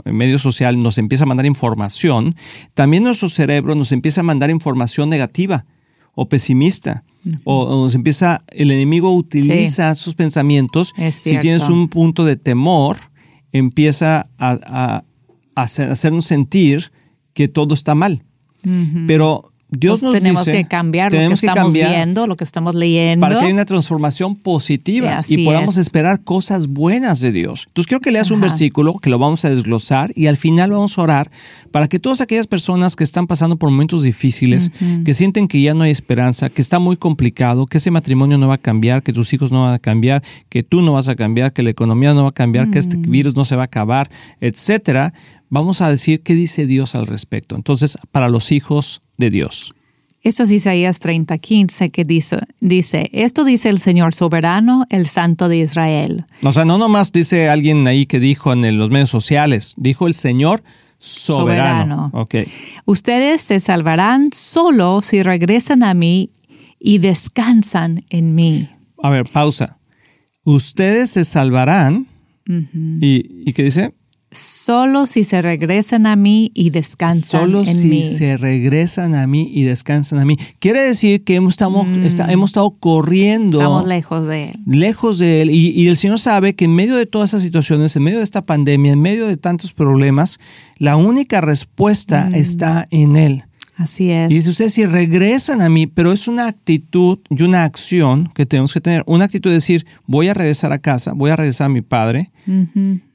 medio 0.05 0.39
social 0.39 0.81
nos 0.81 0.97
empieza 0.97 1.25
a 1.25 1.27
mandar 1.27 1.45
información, 1.45 2.35
también 2.75 3.03
nuestro 3.03 3.27
cerebro 3.27 3.75
nos 3.75 3.91
empieza 3.91 4.21
a 4.21 4.23
mandar 4.23 4.49
información 4.49 5.09
negativa 5.09 5.65
o 6.19 6.27
pesimista 6.27 7.03
o, 7.43 7.83
nos 7.83 7.95
empieza, 7.95 8.43
el 8.51 8.71
enemigo 8.71 9.13
utiliza 9.13 9.95
sus 9.95 10.15
pensamientos. 10.15 10.93
Si 11.11 11.37
tienes 11.39 11.69
un 11.69 11.89
punto 11.89 12.25
de 12.25 12.35
temor, 12.35 12.97
empieza 13.51 14.29
a, 14.37 15.03
hacernos 15.55 16.25
sentir 16.25 16.91
que 17.33 17.47
todo 17.47 17.73
está 17.73 17.95
mal. 17.95 18.23
Pero 19.07 19.53
Dios 19.71 20.01
nos 20.01 20.13
tenemos 20.13 20.45
dice, 20.45 20.57
que 20.57 20.67
cambiar 20.67 21.13
lo 21.13 21.19
que 21.19 21.33
estamos 21.33 21.73
viendo, 21.73 22.25
lo 22.25 22.35
que 22.35 22.43
estamos 22.43 22.73
leyendo. 22.73 23.21
Para 23.21 23.37
que 23.37 23.45
haya 23.45 23.53
una 23.53 23.65
transformación 23.65 24.35
positiva 24.35 25.21
y 25.27 25.45
podamos 25.45 25.77
esperar 25.77 26.21
cosas 26.23 26.67
buenas 26.67 27.19
de 27.19 27.31
Dios. 27.31 27.65
Entonces 27.67 27.87
quiero 27.87 28.01
que 28.01 28.11
leas 28.11 28.31
un 28.31 28.41
versículo 28.41 28.95
que 28.95 29.11
lo 29.11 29.19
vamos 29.19 29.45
a 29.45 29.49
desglosar 29.49 30.11
y 30.15 30.25
al 30.25 30.37
final 30.37 30.71
vamos 30.71 30.97
a 30.97 31.01
orar 31.03 31.31
para 31.71 31.87
que 31.87 31.99
todas 31.99 32.19
aquellas 32.21 32.47
personas 32.47 32.95
que 32.95 33.03
están 33.03 33.27
pasando 33.27 33.57
por 33.57 33.69
momentos 33.69 34.01
difíciles, 34.01 34.71
que 35.05 35.13
sienten 35.13 35.47
que 35.47 35.61
ya 35.61 35.75
no 35.75 35.83
hay 35.83 35.91
esperanza, 35.91 36.49
que 36.49 36.61
está 36.61 36.79
muy 36.79 36.97
complicado, 36.97 37.67
que 37.67 37.77
ese 37.77 37.91
matrimonio 37.91 38.39
no 38.39 38.47
va 38.47 38.55
a 38.55 38.59
cambiar, 38.59 39.03
que 39.03 39.13
tus 39.13 39.33
hijos 39.33 39.51
no 39.51 39.63
van 39.63 39.73
a 39.73 39.79
cambiar, 39.79 40.23
que 40.49 40.63
tú 40.63 40.81
no 40.81 40.93
vas 40.93 41.09
a 41.09 41.15
cambiar, 41.15 41.53
que 41.53 41.61
la 41.61 41.69
economía 41.69 42.13
no 42.15 42.23
va 42.23 42.29
a 42.29 42.33
cambiar, 42.33 42.71
que 42.71 42.79
este 42.79 42.97
virus 42.97 43.35
no 43.35 43.45
se 43.45 43.55
va 43.55 43.63
a 43.63 43.65
acabar, 43.65 44.09
etcétera, 44.41 45.13
vamos 45.49 45.81
a 45.81 45.89
decir 45.89 46.21
qué 46.21 46.35
dice 46.35 46.65
Dios 46.65 46.95
al 46.95 47.07
respecto. 47.07 47.55
Entonces, 47.55 47.97
para 48.11 48.29
los 48.29 48.51
hijos 48.51 49.01
de 49.17 49.29
Dios. 49.29 49.73
Esto 50.21 50.43
es 50.43 50.51
Isaías 50.51 50.99
30, 50.99 51.37
15 51.37 51.91
que 51.91 52.03
dice, 52.03 52.39
dice, 52.59 53.09
esto 53.13 53.45
dice 53.45 53.69
el 53.69 53.79
Señor 53.79 54.13
soberano, 54.13 54.85
el 54.89 55.07
Santo 55.07 55.47
de 55.47 55.57
Israel. 55.57 56.25
O 56.43 56.51
sea, 56.51 56.65
no 56.65 56.77
nomás 56.77 57.13
dice 57.13 57.49
alguien 57.49 57.87
ahí 57.87 58.05
que 58.05 58.19
dijo 58.19 58.51
en 58.51 58.77
los 58.77 58.89
medios 58.89 59.09
sociales, 59.09 59.75
dijo 59.77 60.07
el 60.07 60.13
Señor 60.13 60.61
soberano. 60.97 62.11
soberano. 62.11 62.45
Ustedes 62.85 63.41
se 63.41 63.61
salvarán 63.61 64.29
solo 64.33 65.01
si 65.01 65.23
regresan 65.23 65.83
a 65.83 65.93
mí 65.93 66.31
y 66.79 66.97
descansan 66.97 68.03
en 68.09 68.35
mí. 68.35 68.67
A 69.01 69.09
ver, 69.09 69.23
pausa. 69.23 69.77
Ustedes 70.43 71.11
se 71.11 71.23
salvarán. 71.23 72.07
¿Y, 72.45 73.49
¿Y 73.49 73.53
qué 73.53 73.63
dice? 73.63 73.93
Solo 74.31 75.07
si 75.07 75.23
se 75.23 75.41
regresan 75.41 76.05
a 76.05 76.15
mí 76.15 76.51
y 76.53 76.69
descansan 76.69 77.41
Solo 77.41 77.59
en 77.61 77.65
si 77.65 77.87
mí. 77.87 78.03
se 78.03 78.37
regresan 78.37 79.15
a 79.15 79.25
mí 79.25 79.49
y 79.51 79.63
descansan 79.63 80.19
a 80.19 80.25
mí. 80.25 80.37
Quiere 80.59 80.81
decir 80.81 81.23
que 81.23 81.35
hemos, 81.35 81.53
estamos, 81.53 81.87
mm. 81.87 82.29
hemos 82.29 82.51
estado 82.51 82.69
corriendo. 82.69 83.57
Estamos 83.57 83.87
lejos 83.87 84.27
de 84.27 84.49
Él. 84.49 84.59
Lejos 84.67 85.17
de 85.17 85.41
Él. 85.41 85.49
Y, 85.49 85.87
el 85.87 85.97
Señor 85.97 86.19
sabe 86.19 86.53
que 86.53 86.65
en 86.65 86.75
medio 86.75 86.95
de 86.95 87.07
todas 87.07 87.31
esas 87.31 87.41
situaciones, 87.41 87.95
en 87.95 88.03
medio 88.03 88.19
de 88.19 88.23
esta 88.23 88.45
pandemia, 88.45 88.93
en 88.93 89.01
medio 89.01 89.25
de 89.25 89.37
tantos 89.37 89.73
problemas, 89.73 90.39
la 90.77 90.95
única 90.95 91.41
respuesta 91.41 92.29
mm. 92.29 92.35
está 92.35 92.87
en 92.91 93.15
Él. 93.15 93.45
Así 93.79 94.11
es. 94.11 94.29
Y 94.29 94.35
dice 94.35 94.49
usted, 94.49 94.67
si 94.67 94.85
regresan 94.85 95.61
a 95.61 95.69
mí, 95.69 95.87
pero 95.87 96.11
es 96.11 96.27
una 96.27 96.47
actitud 96.47 97.19
y 97.29 97.43
una 97.43 97.63
acción 97.63 98.29
que 98.35 98.45
tenemos 98.45 98.73
que 98.73 98.81
tener. 98.81 99.03
Una 99.07 99.23
actitud 99.23 99.49
de 99.49 99.53
decir, 99.53 99.85
voy 100.05 100.27
a 100.27 100.33
regresar 100.33 100.73
a 100.73 100.79
casa, 100.79 101.13
voy 101.13 101.31
a 101.31 101.37
regresar 101.37 101.67
a 101.67 101.69
mi 101.69 101.81
padre. 101.81 102.29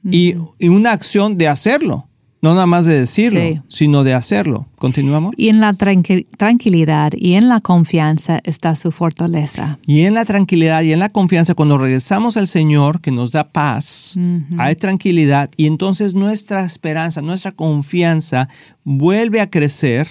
Y, 0.09 0.33
una 0.67 0.91
acción 0.91 1.37
de 1.37 1.47
hacerlo. 1.47 2.07
No 2.41 2.53
nada 2.53 2.65
más 2.65 2.87
de 2.87 2.99
decirlo, 2.99 3.63
sino 3.67 4.03
de 4.03 4.15
hacerlo. 4.15 4.67
Continuamos. 4.77 5.33
Y 5.37 5.49
en 5.49 5.59
la 5.59 5.73
tranquilidad 5.73 7.11
y 7.15 7.33
en 7.33 7.47
la 7.47 7.59
confianza 7.59 8.39
está 8.43 8.75
su 8.75 8.91
fortaleza. 8.91 9.77
Y 9.85 10.01
en 10.01 10.15
la 10.15 10.25
tranquilidad 10.25 10.81
y 10.81 10.93
en 10.93 10.99
la 10.99 11.09
confianza, 11.09 11.53
cuando 11.53 11.77
regresamos 11.77 12.37
al 12.37 12.47
Señor, 12.47 13.01
que 13.01 13.11
nos 13.11 13.31
da 13.31 13.47
paz, 13.47 14.15
hay 14.57 14.75
tranquilidad 14.75 15.51
y 15.57 15.67
entonces 15.67 16.15
nuestra 16.15 16.65
esperanza, 16.65 17.21
nuestra 17.21 17.51
confianza 17.51 18.49
vuelve 18.83 19.41
a 19.41 19.49
crecer 19.49 20.07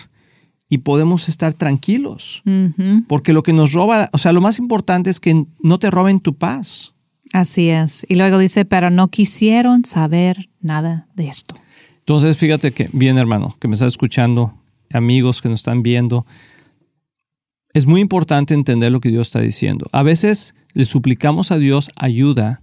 y 0.74 0.78
podemos 0.78 1.28
estar 1.28 1.52
tranquilos. 1.52 2.42
Porque 3.06 3.32
lo 3.32 3.44
que 3.44 3.52
nos 3.52 3.72
roba, 3.72 4.10
o 4.12 4.18
sea, 4.18 4.32
lo 4.32 4.40
más 4.40 4.58
importante 4.58 5.08
es 5.08 5.20
que 5.20 5.46
no 5.60 5.78
te 5.78 5.88
roben 5.88 6.18
tu 6.18 6.34
paz. 6.34 6.94
Así 7.32 7.68
es. 7.70 8.04
Y 8.08 8.16
luego 8.16 8.38
dice, 8.38 8.64
pero 8.64 8.90
no 8.90 9.06
quisieron 9.06 9.84
saber 9.84 10.50
nada 10.60 11.06
de 11.14 11.28
esto. 11.28 11.54
Entonces, 12.00 12.38
fíjate 12.38 12.72
que, 12.72 12.90
bien 12.92 13.18
hermano, 13.18 13.54
que 13.60 13.68
me 13.68 13.74
estás 13.74 13.92
escuchando, 13.92 14.52
amigos 14.92 15.40
que 15.40 15.48
nos 15.48 15.60
están 15.60 15.84
viendo, 15.84 16.26
es 17.72 17.86
muy 17.86 18.00
importante 18.00 18.52
entender 18.52 18.90
lo 18.90 18.98
que 18.98 19.10
Dios 19.10 19.28
está 19.28 19.40
diciendo. 19.40 19.86
A 19.92 20.02
veces 20.02 20.56
le 20.72 20.84
suplicamos 20.86 21.52
a 21.52 21.58
Dios 21.58 21.92
ayuda 21.94 22.58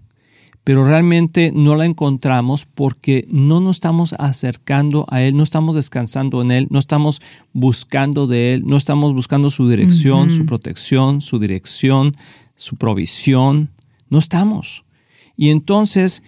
pero 0.63 0.85
realmente 0.85 1.51
no 1.53 1.75
la 1.75 1.85
encontramos 1.85 2.65
porque 2.65 3.25
no 3.29 3.59
nos 3.59 3.77
estamos 3.77 4.13
acercando 4.13 5.05
a 5.09 5.21
Él, 5.21 5.35
no 5.35 5.43
estamos 5.43 5.75
descansando 5.75 6.41
en 6.41 6.51
Él, 6.51 6.67
no 6.69 6.79
estamos 6.79 7.21
buscando 7.53 8.27
de 8.27 8.53
Él, 8.53 8.63
no 8.65 8.77
estamos 8.77 9.13
buscando 9.13 9.49
su 9.49 9.67
dirección, 9.67 10.29
su 10.29 10.45
protección, 10.45 11.21
su 11.21 11.39
dirección, 11.39 12.13
su 12.55 12.75
provisión, 12.75 13.71
no 14.09 14.19
estamos. 14.19 14.83
Y 15.35 15.49
entonces 15.49 16.21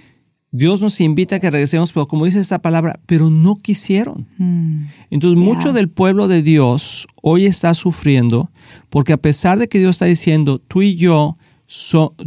Dios 0.55 0.81
nos 0.81 1.01
invita 1.01 1.37
a 1.37 1.39
que 1.39 1.49
regresemos, 1.49 1.93
pero 1.93 2.07
como 2.07 2.25
dice 2.25 2.39
esta 2.39 2.61
palabra, 2.61 2.99
pero 3.07 3.31
no 3.31 3.55
quisieron. 3.55 4.27
Mm. 4.37 4.85
Entonces, 5.09 5.39
mucho 5.39 5.73
del 5.73 5.89
pueblo 5.89 6.27
de 6.27 6.43
Dios 6.43 7.07
hoy 7.23 7.45
está 7.45 7.73
sufriendo 7.73 8.51
porque 8.89 9.13
a 9.13 9.17
pesar 9.17 9.57
de 9.57 9.67
que 9.67 9.79
Dios 9.79 9.95
está 9.95 10.05
diciendo, 10.05 10.59
tú 10.59 10.83
y 10.83 10.95
yo, 10.95 11.37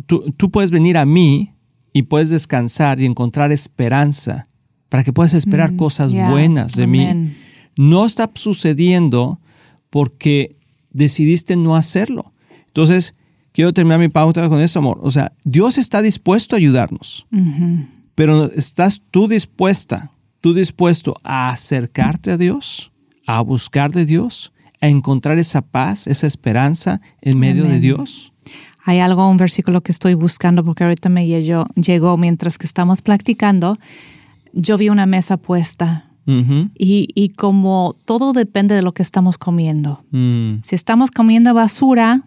tú, 0.06 0.50
puedes 0.50 0.72
venir 0.72 0.98
a 0.98 1.06
mí 1.06 1.52
y 1.96 2.02
puedes 2.02 2.28
descansar 2.28 3.00
y 3.00 3.06
encontrar 3.06 3.52
esperanza 3.52 4.48
para 4.90 5.02
que 5.02 5.14
puedas 5.14 5.32
esperar 5.32 5.72
mm, 5.72 5.76
cosas 5.78 6.12
buenas 6.12 6.76
de 6.76 6.86
mí, 6.86 7.32
no 7.74 8.04
está 8.04 8.30
sucediendo 8.34 9.40
porque 9.88 10.58
decidiste 10.90 11.56
no 11.56 11.74
hacerlo. 11.74 12.34
Entonces, 12.66 13.14
quiero 13.52 13.72
terminar 13.72 13.98
mi 13.98 14.10
pauta 14.10 14.46
con 14.50 14.60
eso, 14.60 14.80
amor. 14.80 15.00
O 15.00 15.10
sea, 15.10 15.32
Dios 15.42 15.78
está 15.78 16.02
dispuesto 16.02 16.54
a 16.54 16.58
ayudarnos. 16.58 17.26
Pero 18.14 18.44
¿estás 18.44 19.00
tú 19.10 19.26
dispuesta, 19.26 20.12
tú 20.42 20.52
dispuesto 20.52 21.16
a 21.24 21.48
acercarte 21.48 22.32
a 22.32 22.36
Dios, 22.36 22.92
a 23.26 23.40
buscar 23.40 23.90
de 23.90 24.04
Dios, 24.04 24.52
a 24.82 24.88
encontrar 24.88 25.38
esa 25.38 25.62
paz, 25.62 26.08
esa 26.08 26.26
esperanza 26.26 27.00
en 27.22 27.38
medio 27.38 27.64
de 27.64 27.80
Dios? 27.80 28.34
Hay 28.88 29.00
algo, 29.00 29.28
un 29.28 29.36
versículo 29.36 29.80
que 29.80 29.90
estoy 29.90 30.14
buscando 30.14 30.64
porque 30.64 30.84
ahorita 30.84 31.08
me 31.08 31.26
llegó, 31.26 31.66
llegó 31.74 32.16
mientras 32.16 32.56
que 32.56 32.66
estamos 32.66 33.02
practicando. 33.02 33.78
Yo 34.52 34.78
vi 34.78 34.90
una 34.90 35.06
mesa 35.06 35.36
puesta 35.36 36.08
y, 36.26 37.32
como 37.36 37.96
todo 38.04 38.32
depende 38.32 38.76
de 38.76 38.82
lo 38.82 38.94
que 38.94 39.02
estamos 39.02 39.38
comiendo. 39.38 40.04
Mm. 40.12 40.60
Si 40.62 40.76
estamos 40.76 41.10
comiendo 41.10 41.52
basura, 41.52 42.22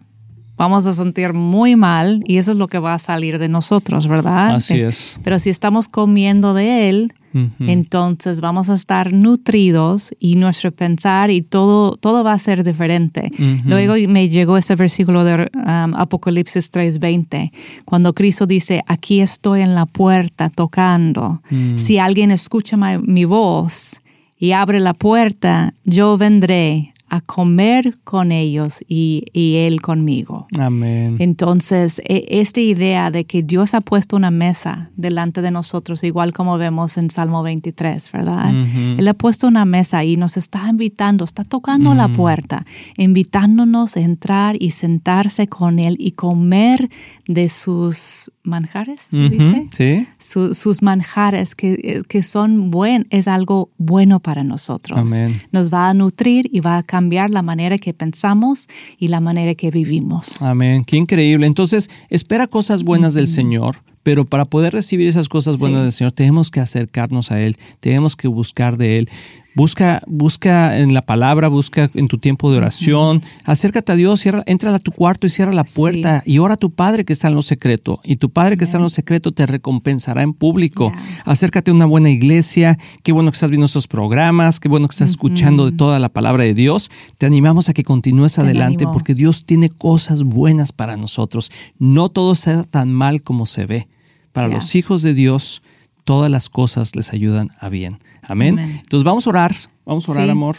vamos 0.58 0.86
a 0.86 0.92
sentir 0.92 1.32
muy 1.32 1.76
mal 1.76 2.22
y 2.26 2.36
eso 2.36 2.50
es 2.50 2.58
lo 2.58 2.68
que 2.68 2.78
va 2.78 2.92
a 2.92 2.98
salir 2.98 3.38
de 3.38 3.48
nosotros, 3.48 4.06
¿verdad? 4.06 4.56
Así 4.56 4.74
es. 4.74 5.18
Pero 5.24 5.38
si 5.38 5.48
estamos 5.48 5.88
comiendo 5.88 6.52
de 6.52 6.90
Él, 6.90 7.14
entonces 7.60 8.40
vamos 8.40 8.70
a 8.70 8.74
estar 8.74 9.12
nutridos 9.12 10.10
y 10.18 10.36
nuestro 10.36 10.72
pensar 10.72 11.30
y 11.30 11.42
todo, 11.42 11.96
todo 11.96 12.24
va 12.24 12.32
a 12.32 12.38
ser 12.38 12.64
diferente. 12.64 13.30
Luego 13.64 13.94
me 14.08 14.28
llegó 14.28 14.56
ese 14.56 14.74
versículo 14.74 15.24
de 15.24 15.50
um, 15.54 15.94
Apocalipsis 15.94 16.70
3:20, 16.72 17.52
cuando 17.84 18.12
Cristo 18.12 18.46
dice, 18.46 18.82
aquí 18.86 19.20
estoy 19.20 19.60
en 19.60 19.74
la 19.74 19.86
puerta 19.86 20.50
tocando. 20.50 21.42
Mm. 21.50 21.78
Si 21.78 21.98
alguien 21.98 22.30
escucha 22.30 22.76
mi 22.76 23.24
voz 23.24 24.00
y 24.38 24.52
abre 24.52 24.80
la 24.80 24.94
puerta, 24.94 25.74
yo 25.84 26.16
vendré 26.16 26.94
a 27.10 27.20
comer 27.20 27.98
con 28.04 28.30
ellos 28.30 28.82
y, 28.88 29.24
Él 29.34 29.82
conmigo. 29.82 30.46
Amén. 30.58 31.16
Entonces, 31.18 32.00
e, 32.04 32.24
esta 32.40 32.60
idea 32.60 33.10
de 33.10 33.24
que 33.24 33.42
Dios 33.42 33.74
ha 33.74 33.80
puesto 33.80 34.16
una 34.16 34.30
mesa 34.30 34.90
delante 34.96 35.42
de 35.42 35.50
nosotros, 35.50 36.04
igual 36.04 36.32
como 36.32 36.56
vemos 36.56 36.96
en 36.96 37.10
Salmo 37.10 37.42
23, 37.42 38.12
¿verdad? 38.12 38.54
Él 38.96 39.06
ha 39.08 39.14
puesto 39.14 39.48
una 39.48 39.64
mesa 39.64 40.04
y 40.04 40.16
nos 40.16 40.36
está 40.36 40.68
invitando, 40.68 41.24
está 41.24 41.42
tocando 41.42 41.94
la 41.94 42.08
puerta, 42.08 42.64
invitándonos 42.96 43.96
a 43.96 44.00
entrar 44.00 44.56
y 44.60 44.70
sentarse 44.70 45.48
con 45.48 45.80
Él 45.80 45.96
y 45.98 46.12
comer 46.12 46.88
de 47.26 47.48
sus 47.48 48.30
manjares, 48.44 49.08
dice. 49.10 49.68
Sí. 49.70 50.06
sus 50.18 50.82
manjares 50.82 51.54
que, 51.54 52.02
que 52.08 52.22
son 52.22 52.70
buen, 52.70 53.06
es 53.10 53.26
algo 53.26 53.70
bueno 53.78 54.20
para 54.20 54.44
nosotros. 54.44 55.12
Amén. 55.12 55.40
Nos 55.50 55.72
va 55.72 55.88
a 55.88 55.94
nutrir 55.94 56.48
y 56.52 56.60
va 56.60 56.78
a 56.78 56.82
cambiar 56.82 56.99
la 57.08 57.42
manera 57.42 57.78
que 57.78 57.94
pensamos 57.94 58.68
y 58.98 59.08
la 59.08 59.20
manera 59.20 59.54
que 59.54 59.70
vivimos. 59.70 60.42
Amén. 60.42 60.84
Qué 60.84 60.96
increíble. 60.96 61.46
Entonces, 61.46 61.90
espera 62.08 62.46
cosas 62.46 62.84
buenas 62.84 63.14
del 63.14 63.26
Señor. 63.26 63.82
Pero 64.02 64.24
para 64.24 64.46
poder 64.46 64.72
recibir 64.72 65.08
esas 65.08 65.28
cosas 65.28 65.58
buenas 65.58 65.82
del 65.82 65.92
Señor, 65.92 66.12
tenemos 66.12 66.50
que 66.50 66.60
acercarnos 66.60 67.30
a 67.30 67.40
Él, 67.40 67.58
tenemos 67.80 68.16
que 68.16 68.28
buscar 68.28 68.78
de 68.78 68.96
Él. 68.96 69.10
Busca, 69.54 70.00
busca 70.06 70.78
en 70.78 70.94
la 70.94 71.02
palabra, 71.02 71.48
busca 71.48 71.90
en 71.94 72.06
tu 72.06 72.18
tiempo 72.18 72.50
de 72.52 72.58
oración, 72.58 73.22
acércate 73.44 73.92
a 73.92 73.96
Dios, 73.96 74.20
cierra, 74.20 74.44
entra 74.46 74.72
a 74.72 74.78
tu 74.78 74.92
cuarto 74.92 75.26
y 75.26 75.30
cierra 75.30 75.52
la 75.52 75.64
puerta 75.64 76.22
y 76.24 76.38
ora 76.38 76.54
a 76.54 76.56
tu 76.56 76.70
Padre 76.70 77.04
que 77.04 77.12
está 77.12 77.28
en 77.28 77.34
lo 77.34 77.42
secreto. 77.42 78.00
Y 78.04 78.16
tu 78.16 78.30
Padre 78.30 78.56
que 78.56 78.64
está 78.64 78.76
en 78.76 78.84
lo 78.84 78.88
secreto 78.88 79.32
te 79.32 79.46
recompensará 79.46 80.22
en 80.22 80.34
público. 80.34 80.92
Acércate 81.24 81.72
a 81.72 81.74
una 81.74 81.86
buena 81.86 82.10
iglesia, 82.10 82.78
qué 83.02 83.10
bueno 83.10 83.30
que 83.30 83.36
estás 83.36 83.50
viendo 83.50 83.66
estos 83.66 83.88
programas, 83.88 84.60
qué 84.60 84.68
bueno 84.68 84.86
que 84.86 84.94
estás 84.94 85.10
escuchando 85.10 85.68
de 85.68 85.76
toda 85.76 85.98
la 85.98 86.10
palabra 86.10 86.44
de 86.44 86.54
Dios. 86.54 86.90
Te 87.18 87.26
animamos 87.26 87.68
a 87.68 87.72
que 87.72 87.82
continúes 87.82 88.38
adelante 88.38 88.86
porque 88.92 89.14
Dios 89.14 89.44
tiene 89.44 89.68
cosas 89.68 90.22
buenas 90.22 90.72
para 90.72 90.96
nosotros. 90.96 91.50
No 91.78 92.08
todo 92.08 92.36
sea 92.36 92.62
tan 92.62 92.92
mal 92.92 93.22
como 93.22 93.46
se 93.46 93.66
ve. 93.66 93.88
Para 94.32 94.46
los 94.46 94.76
hijos 94.76 95.02
de 95.02 95.12
Dios, 95.12 95.60
todas 96.10 96.28
las 96.28 96.48
cosas 96.48 96.96
les 96.96 97.12
ayudan 97.12 97.50
a 97.60 97.68
bien. 97.68 97.98
Amén. 98.28 98.58
Entonces 98.58 99.04
vamos 99.04 99.28
a 99.28 99.30
orar, 99.30 99.54
vamos 99.86 100.08
a 100.08 100.10
orar, 100.10 100.28
amor. 100.28 100.56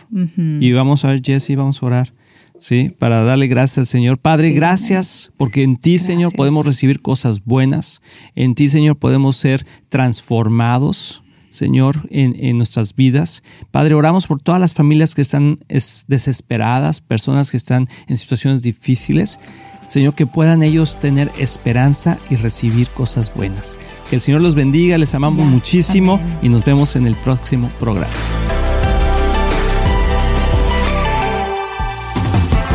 Y 0.62 0.72
vamos 0.72 1.04
a 1.04 1.10
ver, 1.10 1.22
Jesse, 1.22 1.58
vamos 1.58 1.84
a 1.84 1.86
orar. 1.86 2.14
Sí, 2.58 2.96
para 2.98 3.24
darle 3.24 3.48
gracias 3.48 3.80
al 3.80 3.86
Señor. 3.86 4.18
Padre, 4.18 4.52
gracias 4.52 5.34
porque 5.36 5.64
en 5.64 5.76
ti, 5.76 6.00
Señor, 6.00 6.34
podemos 6.38 6.66
recibir 6.66 7.02
cosas 7.02 7.44
buenas. 7.44 8.02
En 8.34 8.56
ti, 8.56 8.70
Señor, 8.70 8.96
podemos 8.96 9.36
ser 9.36 9.66
transformados. 9.90 11.22
Señor, 11.52 12.08
en, 12.10 12.36
en, 12.40 12.58
nuestras 12.58 12.96
vidas. 12.96 13.44
Padre, 13.70 13.94
oramos 13.94 14.26
por 14.26 14.42
todas 14.42 14.60
las 14.60 14.74
familias 14.74 15.14
que 15.14 15.22
están 15.22 15.60
desesperadas, 16.08 17.02
personas 17.02 17.52
que 17.52 17.58
están 17.58 17.88
en 18.08 18.18
situaciones 18.18 18.64
difíciles. 18.64 19.40
Señor, 19.86 20.16
que 20.16 20.26
puedan 20.26 20.64
ellos 20.64 21.00
tener 21.00 21.32
esperanza 21.38 22.18
y 22.30 22.38
recibir 22.38 22.90
cosas 22.90 23.34
buenas. 23.34 23.76
Que 24.10 24.16
el 24.16 24.22
Señor 24.22 24.42
los 24.42 24.56
bendiga, 24.56 24.98
les 24.98 25.14
amamos 25.14 25.46
muchísimo 25.46 26.20
y 26.42 26.50
nos 26.50 26.64
vemos 26.64 26.96
en 26.96 27.08
el 27.08 27.16
próximo 27.16 27.70
programa. 27.80 28.08